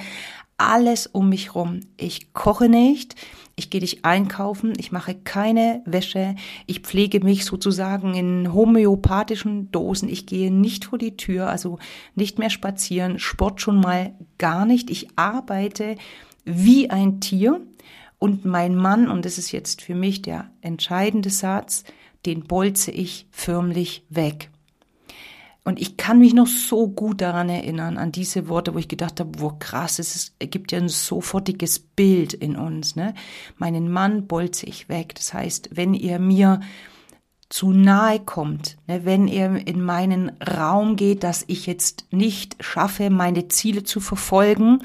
alles 0.57 1.07
um 1.07 1.29
mich 1.29 1.55
rum. 1.55 1.81
Ich 1.97 2.33
koche 2.33 2.69
nicht, 2.69 3.15
ich 3.55 3.69
gehe 3.69 3.81
nicht 3.81 4.03
einkaufen, 4.03 4.73
ich 4.77 4.91
mache 4.91 5.15
keine 5.15 5.81
Wäsche, 5.85 6.35
ich 6.65 6.81
pflege 6.81 7.23
mich 7.23 7.45
sozusagen 7.45 8.13
in 8.13 8.53
homöopathischen 8.53 9.71
Dosen, 9.71 10.09
ich 10.09 10.25
gehe 10.25 10.51
nicht 10.51 10.85
vor 10.85 10.97
die 10.97 11.15
Tür, 11.15 11.49
also 11.49 11.79
nicht 12.15 12.37
mehr 12.37 12.49
spazieren, 12.49 13.17
Sport 13.17 13.61
schon 13.61 13.79
mal 13.79 14.13
gar 14.37 14.65
nicht. 14.65 14.89
Ich 14.89 15.07
arbeite 15.17 15.95
wie 16.43 16.89
ein 16.89 17.21
Tier 17.21 17.61
und 18.19 18.43
mein 18.43 18.75
Mann, 18.75 19.09
und 19.09 19.23
das 19.23 19.37
ist 19.37 19.51
jetzt 19.51 19.81
für 19.81 19.95
mich 19.95 20.21
der 20.21 20.51
entscheidende 20.61 21.29
Satz, 21.29 21.85
den 22.25 22.43
bolze 22.43 22.91
ich 22.91 23.27
förmlich 23.31 24.05
weg. 24.09 24.49
Und 25.65 25.81
ich 25.81 25.97
kann 25.97 26.19
mich 26.19 26.33
noch 26.33 26.47
so 26.47 26.87
gut 26.87 27.21
daran 27.21 27.49
erinnern, 27.49 27.97
an 27.97 28.11
diese 28.11 28.47
Worte, 28.47 28.73
wo 28.73 28.77
ich 28.77 28.87
gedacht 28.87 29.19
habe, 29.19 29.39
wo 29.39 29.49
krass, 29.59 29.97
es 29.97 30.33
ergibt 30.39 30.71
ja 30.71 30.77
ein 30.77 30.89
sofortiges 30.89 31.79
Bild 31.79 32.33
in 32.33 32.55
uns. 32.55 32.95
Ne? 32.95 33.15
Meinen 33.57 33.91
Mann 33.91 34.27
bolze 34.27 34.67
ich 34.67 34.89
weg. 34.89 35.15
Das 35.15 35.33
heißt, 35.33 35.71
wenn 35.73 35.95
ihr 35.95 36.19
mir 36.19 36.61
zu 37.49 37.71
nahe 37.71 38.19
kommt, 38.19 38.77
ne, 38.87 39.05
wenn 39.05 39.27
er 39.27 39.67
in 39.67 39.81
meinen 39.81 40.31
Raum 40.41 40.95
geht, 40.95 41.23
dass 41.23 41.43
ich 41.47 41.67
jetzt 41.67 42.05
nicht 42.11 42.57
schaffe, 42.59 43.09
meine 43.09 43.47
Ziele 43.47 43.83
zu 43.83 43.99
verfolgen, 43.99 44.79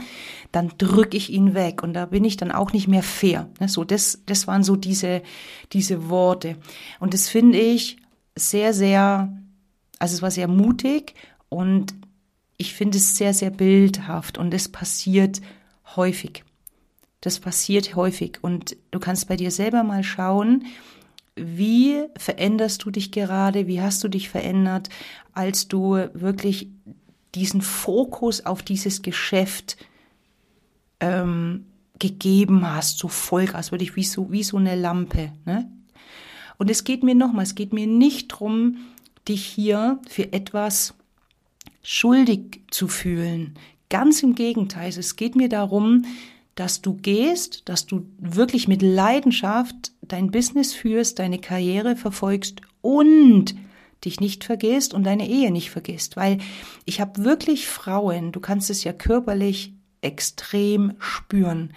dann 0.53 0.73
drücke 0.77 1.17
ich 1.17 1.31
ihn 1.31 1.55
weg 1.55 1.83
und 1.83 1.95
da 1.95 2.07
bin 2.07 2.25
ich 2.25 2.37
dann 2.37 2.53
auch 2.53 2.73
nicht 2.73 2.87
mehr 2.87 3.03
fair. 3.03 3.49
Ne, 3.61 3.69
so 3.69 3.85
das, 3.85 4.23
das 4.27 4.47
waren 4.47 4.63
so 4.63 4.77
diese 4.77 5.23
diese 5.73 6.11
Worte 6.11 6.57
und 7.01 7.15
das 7.15 7.29
finde 7.29 7.59
ich 7.59 7.97
sehr 8.37 8.75
sehr, 8.75 9.33
also 10.01 10.17
es 10.17 10.23
war 10.23 10.33
sehr 10.33 10.49
mutig 10.49 11.15
und 11.49 11.95
ich 12.57 12.75
finde 12.75 12.99
es 12.99 13.17
sehr 13.17 13.33
sehr 13.33 13.51
bildhaft 13.51 14.37
und 14.37 14.53
es 14.53 14.69
passiert 14.69 15.41
häufig. 15.95 16.45
Das 17.21 17.39
passiert 17.39 17.95
häufig 17.95 18.39
und 18.43 18.77
du 18.91 18.99
kannst 18.99 19.29
bei 19.29 19.37
dir 19.37 19.51
selber 19.51 19.85
mal 19.85 20.03
schauen, 20.03 20.65
wie 21.37 22.03
veränderst 22.17 22.85
du 22.85 22.91
dich 22.91 23.13
gerade? 23.13 23.67
Wie 23.67 23.81
hast 23.81 24.03
du 24.03 24.09
dich 24.09 24.29
verändert, 24.29 24.89
als 25.33 25.69
du 25.69 25.95
wirklich 26.13 26.69
diesen 27.35 27.63
Fokus 27.63 28.45
auf 28.45 28.63
dieses 28.63 29.03
Geschäft 29.03 29.77
ähm, 30.99 31.67
gegeben 31.99 32.69
hast, 32.69 32.99
so 32.99 33.09
Vollgas, 33.09 33.71
wirklich 33.71 33.97
wie 33.97 34.05
so, 34.05 34.33
wie 34.33 34.43
so 34.43 34.57
eine 34.57 34.75
Lampe. 34.75 35.33
Ne? 35.45 35.71
Und 36.59 36.71
es 36.71 36.85
geht 36.85 37.03
mir 37.03 37.15
nochmal, 37.15 37.45
es 37.45 37.55
geht 37.55 37.73
mir 37.73 37.87
nicht 37.87 38.29
drum, 38.29 38.79
dich 39.31 39.45
hier 39.45 39.99
für 40.09 40.33
etwas 40.33 40.95
schuldig 41.83 42.63
zu 42.71 42.89
fühlen. 42.89 43.55
Ganz 43.89 44.23
im 44.23 44.35
Gegenteil, 44.35 44.91
es 44.91 45.17
geht 45.17 45.37
mir 45.37 45.49
darum, 45.49 46.05
dass 46.55 46.83
du 46.83 46.95
gehst, 46.95 47.69
dass 47.69 47.87
du 47.87 48.07
wirklich 48.19 48.69
mit 48.69 48.83
Leidenschaft 48.83 49.93
dein 50.03 50.31
Business 50.31 50.75
führst, 50.75 51.19
deine 51.19 51.39
Karriere 51.39 51.97
verfolgst 51.97 52.61
und 52.83 53.55
dich 54.05 54.21
nicht 54.21 54.45
vergisst 54.45 54.95
und 54.95 55.05
deine 55.05 55.29
Ehe 55.29 55.51
nicht 55.51 55.71
vergisst, 55.71 56.17
weil 56.17 56.39
ich 56.85 57.01
habe 57.01 57.25
wirklich 57.25 57.67
Frauen, 57.67 58.33
du 58.33 58.41
kannst 58.41 58.69
es 58.69 58.85
ja 58.85 58.93
körperlich 58.93 59.75
extrem 60.01 60.95
spüren, 60.99 61.73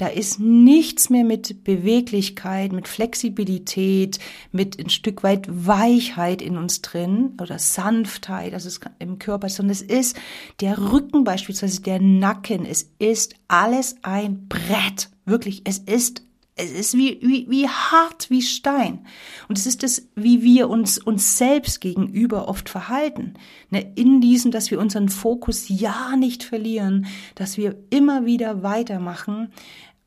da 0.00 0.06
ist 0.06 0.40
nichts 0.40 1.10
mehr 1.10 1.24
mit 1.24 1.62
Beweglichkeit, 1.62 2.72
mit 2.72 2.88
Flexibilität, 2.88 4.18
mit 4.50 4.78
ein 4.80 4.88
Stück 4.88 5.22
weit 5.22 5.46
Weichheit 5.46 6.40
in 6.40 6.56
uns 6.56 6.80
drin 6.80 7.34
oder 7.38 7.58
Sanftheit, 7.58 8.54
also 8.54 8.70
im 8.98 9.18
Körper, 9.18 9.50
sondern 9.50 9.72
es 9.72 9.82
ist 9.82 10.16
der 10.60 10.78
Rücken 10.90 11.22
beispielsweise, 11.24 11.82
der 11.82 12.00
Nacken, 12.00 12.64
es 12.64 12.90
ist 12.98 13.34
alles 13.48 13.96
ein 14.00 14.48
Brett. 14.48 15.10
Wirklich, 15.26 15.62
es 15.66 15.76
ist 15.76 16.22
es 16.56 16.72
ist 16.72 16.94
wie, 16.94 17.18
wie, 17.22 17.46
wie 17.48 17.68
hart 17.68 18.28
wie 18.28 18.42
Stein. 18.42 19.06
Und 19.48 19.56
es 19.56 19.66
ist 19.66 19.82
das, 19.82 20.08
wie 20.14 20.42
wir 20.42 20.68
uns 20.68 20.98
uns 20.98 21.38
selbst 21.38 21.80
gegenüber 21.80 22.48
oft 22.48 22.68
verhalten. 22.68 23.34
Ne, 23.70 23.92
in 23.94 24.20
diesem, 24.20 24.50
dass 24.50 24.70
wir 24.70 24.78
unseren 24.78 25.08
Fokus 25.08 25.66
ja 25.68 26.16
nicht 26.16 26.42
verlieren, 26.42 27.06
dass 27.34 27.56
wir 27.56 27.76
immer 27.88 28.26
wieder 28.26 28.62
weitermachen, 28.62 29.52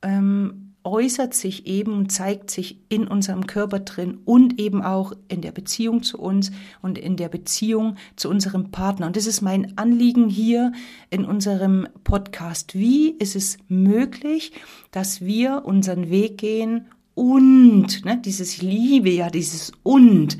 ähm, 0.03 0.63
äußert 0.83 1.33
sich 1.33 1.65
eben 1.65 1.93
und 1.93 2.11
zeigt 2.11 2.51
sich 2.51 2.77
in 2.89 3.07
unserem 3.07 3.47
Körper 3.47 3.79
drin 3.79 4.19
und 4.25 4.59
eben 4.59 4.81
auch 4.81 5.13
in 5.29 5.41
der 5.41 5.51
Beziehung 5.51 6.03
zu 6.03 6.19
uns 6.19 6.51
und 6.81 6.97
in 6.97 7.15
der 7.15 7.29
Beziehung 7.29 7.95
zu 8.15 8.29
unserem 8.29 8.71
Partner. 8.71 9.07
Und 9.07 9.15
das 9.15 9.25
ist 9.25 9.41
mein 9.41 9.77
Anliegen 9.77 10.27
hier 10.27 10.73
in 11.09 11.25
unserem 11.25 11.87
Podcast. 12.03 12.75
Wie 12.75 13.11
ist 13.11 13.35
es 13.35 13.57
möglich, 13.69 14.51
dass 14.91 15.21
wir 15.21 15.63
unseren 15.65 16.09
Weg 16.09 16.37
gehen 16.37 16.87
und, 17.15 18.03
ne, 18.05 18.19
dieses 18.23 18.61
Liebe, 18.61 19.09
ja, 19.09 19.29
dieses 19.29 19.71
und, 19.83 20.37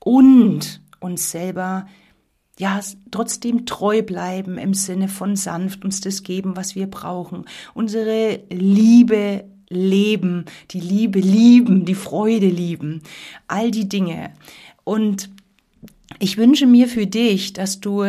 und 0.00 0.80
uns 1.00 1.30
selber 1.30 1.86
ja, 2.58 2.80
trotzdem 3.10 3.66
treu 3.66 4.02
bleiben 4.02 4.58
im 4.58 4.74
Sinne 4.74 5.08
von 5.08 5.36
sanft 5.36 5.84
uns 5.84 6.00
das 6.00 6.22
geben, 6.22 6.56
was 6.56 6.74
wir 6.74 6.88
brauchen. 6.88 7.44
Unsere 7.72 8.40
Liebe 8.50 9.44
leben, 9.70 10.44
die 10.70 10.80
Liebe 10.80 11.20
lieben, 11.20 11.84
die 11.84 11.94
Freude 11.94 12.48
lieben, 12.48 13.02
all 13.46 13.70
die 13.70 13.88
Dinge. 13.88 14.32
Und 14.84 15.30
ich 16.18 16.36
wünsche 16.36 16.66
mir 16.66 16.88
für 16.88 17.06
dich, 17.06 17.52
dass 17.52 17.80
du 17.80 18.04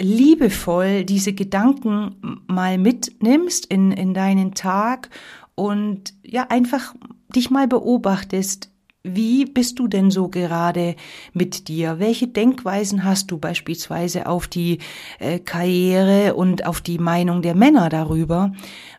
liebevoll 0.00 1.04
diese 1.04 1.32
Gedanken 1.32 2.42
mal 2.46 2.78
mitnimmst 2.78 3.66
in, 3.66 3.92
in 3.92 4.14
deinen 4.14 4.54
Tag 4.54 5.10
und 5.54 6.14
ja, 6.22 6.46
einfach 6.48 6.94
dich 7.34 7.50
mal 7.50 7.68
beobachtest, 7.68 8.71
wie 9.04 9.46
bist 9.46 9.80
du 9.80 9.88
denn 9.88 10.12
so 10.12 10.28
gerade 10.28 10.94
mit 11.32 11.66
dir? 11.66 11.98
Welche 11.98 12.28
Denkweisen 12.28 13.02
hast 13.04 13.32
du 13.32 13.38
beispielsweise 13.38 14.26
auf 14.26 14.46
die 14.46 14.78
äh, 15.18 15.40
Karriere 15.40 16.34
und 16.34 16.66
auf 16.66 16.80
die 16.80 16.98
Meinung 16.98 17.42
der 17.42 17.56
Männer 17.56 17.88
darüber? 17.88 18.52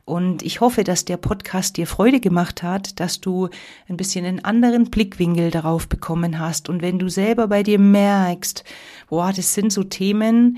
Und 0.04 0.44
ich 0.44 0.60
hoffe, 0.60 0.84
dass 0.84 1.06
der 1.06 1.16
Podcast 1.16 1.78
dir 1.78 1.88
Freude 1.88 2.20
gemacht 2.20 2.64
hat, 2.64 3.00
dass 3.00 3.22
du 3.22 3.48
ein 3.88 3.96
bisschen 3.96 4.26
einen 4.26 4.44
anderen 4.44 4.90
Blickwinkel 4.92 5.52
darauf 5.52 5.88
bekommen 5.88 6.38
hast. 6.38 6.68
Und 6.68 6.82
wenn 6.82 7.00
du 7.00 7.08
selber 7.08 7.48
bei 7.48 7.64
dir 7.64 7.80
merkst, 7.80 8.66
boah, 9.10 9.32
das 9.34 9.54
sind 9.54 9.72
so 9.72 9.84
Themen, 9.84 10.58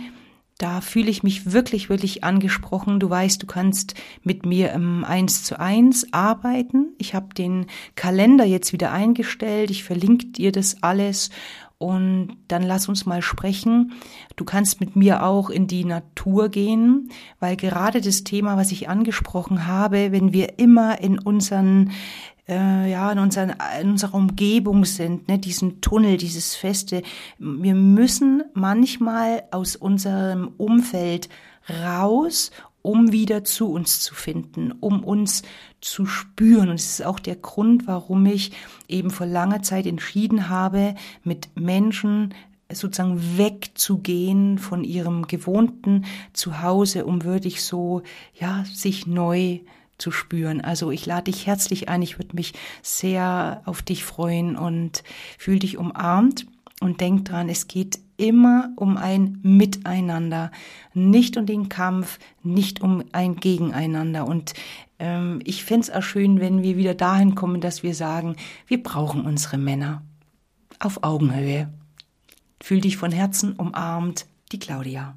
da 0.58 0.80
fühle 0.80 1.10
ich 1.10 1.22
mich 1.22 1.52
wirklich, 1.52 1.90
wirklich 1.90 2.24
angesprochen. 2.24 3.00
Du 3.00 3.10
weißt, 3.10 3.44
du 3.44 3.46
kannst 3.46 3.94
mit 4.24 4.46
mir 4.46 4.72
im 4.72 5.04
Eins 5.04 5.44
zu 5.44 5.60
eins 5.60 6.08
arbeiten. 6.14 6.94
Ich 6.98 7.14
habe 7.14 7.34
den 7.34 7.66
Kalender 7.96 8.46
jetzt 8.46 8.72
wieder 8.72 8.92
eingestellt. 8.92 9.70
Ich 9.70 9.84
verlinke 9.84 10.28
dir 10.28 10.54
das 10.54 10.82
alles 10.82 11.30
und 11.78 12.38
dann 12.48 12.64
lass 12.64 12.88
uns 12.88 13.06
mal 13.06 13.22
sprechen. 13.22 13.94
Du 14.38 14.46
kannst 14.46 14.80
mit 14.80 14.96
mir 14.96 15.24
auch 15.24 15.50
in 15.50 15.68
die 15.68 15.84
Natur 15.84 16.48
gehen, 16.48 17.10
weil 17.40 17.58
gerade 17.58 18.00
das 18.00 18.24
Thema, 18.24 18.56
was 18.56 18.72
ich 18.72 18.88
angesprochen 18.88 19.68
habe, 19.68 20.14
wenn 20.14 20.32
wir 20.32 20.58
immer 20.58 21.02
in 21.02 21.20
unseren 21.20 21.92
äh, 22.48 22.92
ja, 22.92 23.12
in, 23.12 23.20
unseren, 23.20 23.56
in 23.82 23.92
unserer 23.92 24.14
Umgebung 24.14 24.86
sind, 24.86 25.28
ne, 25.28 25.40
diesen 25.40 25.82
Tunnel, 25.82 26.18
dieses 26.18 26.56
Feste. 26.56 27.02
Wir 27.40 27.76
müssen 27.76 28.44
manchmal 28.54 29.44
aus 29.52 29.76
unserem 29.76 30.50
Umfeld 30.58 31.30
raus, 31.84 32.52
um 32.82 33.12
wieder 33.12 33.44
zu 33.44 33.72
uns 33.72 34.02
zu 34.02 34.14
finden, 34.14 34.72
um 34.80 35.04
uns 35.04 35.42
zu 35.82 36.06
spüren. 36.06 36.70
Und 36.70 36.76
es 36.76 37.00
ist 37.00 37.06
auch 37.06 37.20
der 37.20 37.36
Grund, 37.36 37.88
warum 37.88 38.26
ich 38.28 38.52
eben 38.88 39.10
vor 39.10 39.26
langer 39.26 39.64
Zeit 39.64 39.88
entschieden 39.88 40.50
habe, 40.50 40.94
mit 41.24 41.50
Menschen 41.56 42.36
sozusagen 42.72 43.38
wegzugehen 43.38 44.58
von 44.60 44.84
ihrem 44.84 45.28
gewohnten 45.28 46.06
Zuhause, 46.34 47.06
um 47.06 47.24
wirklich 47.24 47.64
so, 47.64 48.04
ja, 48.40 48.64
sich 48.66 49.08
neu 49.08 49.60
zu 49.98 50.12
spüren. 50.12 50.62
Also 50.62 50.92
ich 50.92 51.06
lade 51.06 51.32
dich 51.32 51.48
herzlich 51.48 51.90
ein. 51.90 52.02
Ich 52.02 52.20
würde 52.20 52.36
mich 52.36 52.54
sehr 52.82 53.62
auf 53.66 53.82
dich 53.82 54.04
freuen 54.04 54.56
und 54.56 55.04
fühl 55.38 55.60
dich 55.60 55.78
umarmt 55.78 56.46
und 56.82 57.02
denk 57.02 57.26
dran, 57.26 57.50
es 57.50 57.68
geht 57.68 58.00
immer 58.18 58.70
um 58.76 58.98
ein 58.98 59.40
Miteinander, 59.42 60.52
nicht 60.94 61.38
um 61.38 61.46
den 61.46 61.70
Kampf, 61.70 62.20
nicht 62.44 62.82
um 62.82 63.04
ein 63.12 63.36
Gegeneinander. 63.36 64.28
Und 64.28 64.54
ähm, 65.00 65.42
ich 65.44 65.64
fände 65.64 65.88
es 65.88 65.92
auch 65.92 66.04
schön, 66.04 66.40
wenn 66.40 66.64
wir 66.64 66.78
wieder 66.78 66.94
dahin 66.94 67.36
kommen, 67.36 67.62
dass 67.62 67.84
wir 67.84 67.96
sagen, 67.96 68.36
wir 68.68 68.82
brauchen 68.82 69.26
unsere 69.26 69.58
Männer 69.58 70.04
auf 70.80 71.04
Augenhöhe. 71.04 71.74
Fühl 72.62 72.82
dich 72.82 72.98
von 72.98 73.12
Herzen 73.12 73.54
umarmt, 73.54 74.26
die 74.52 74.60
Claudia. 74.60 75.16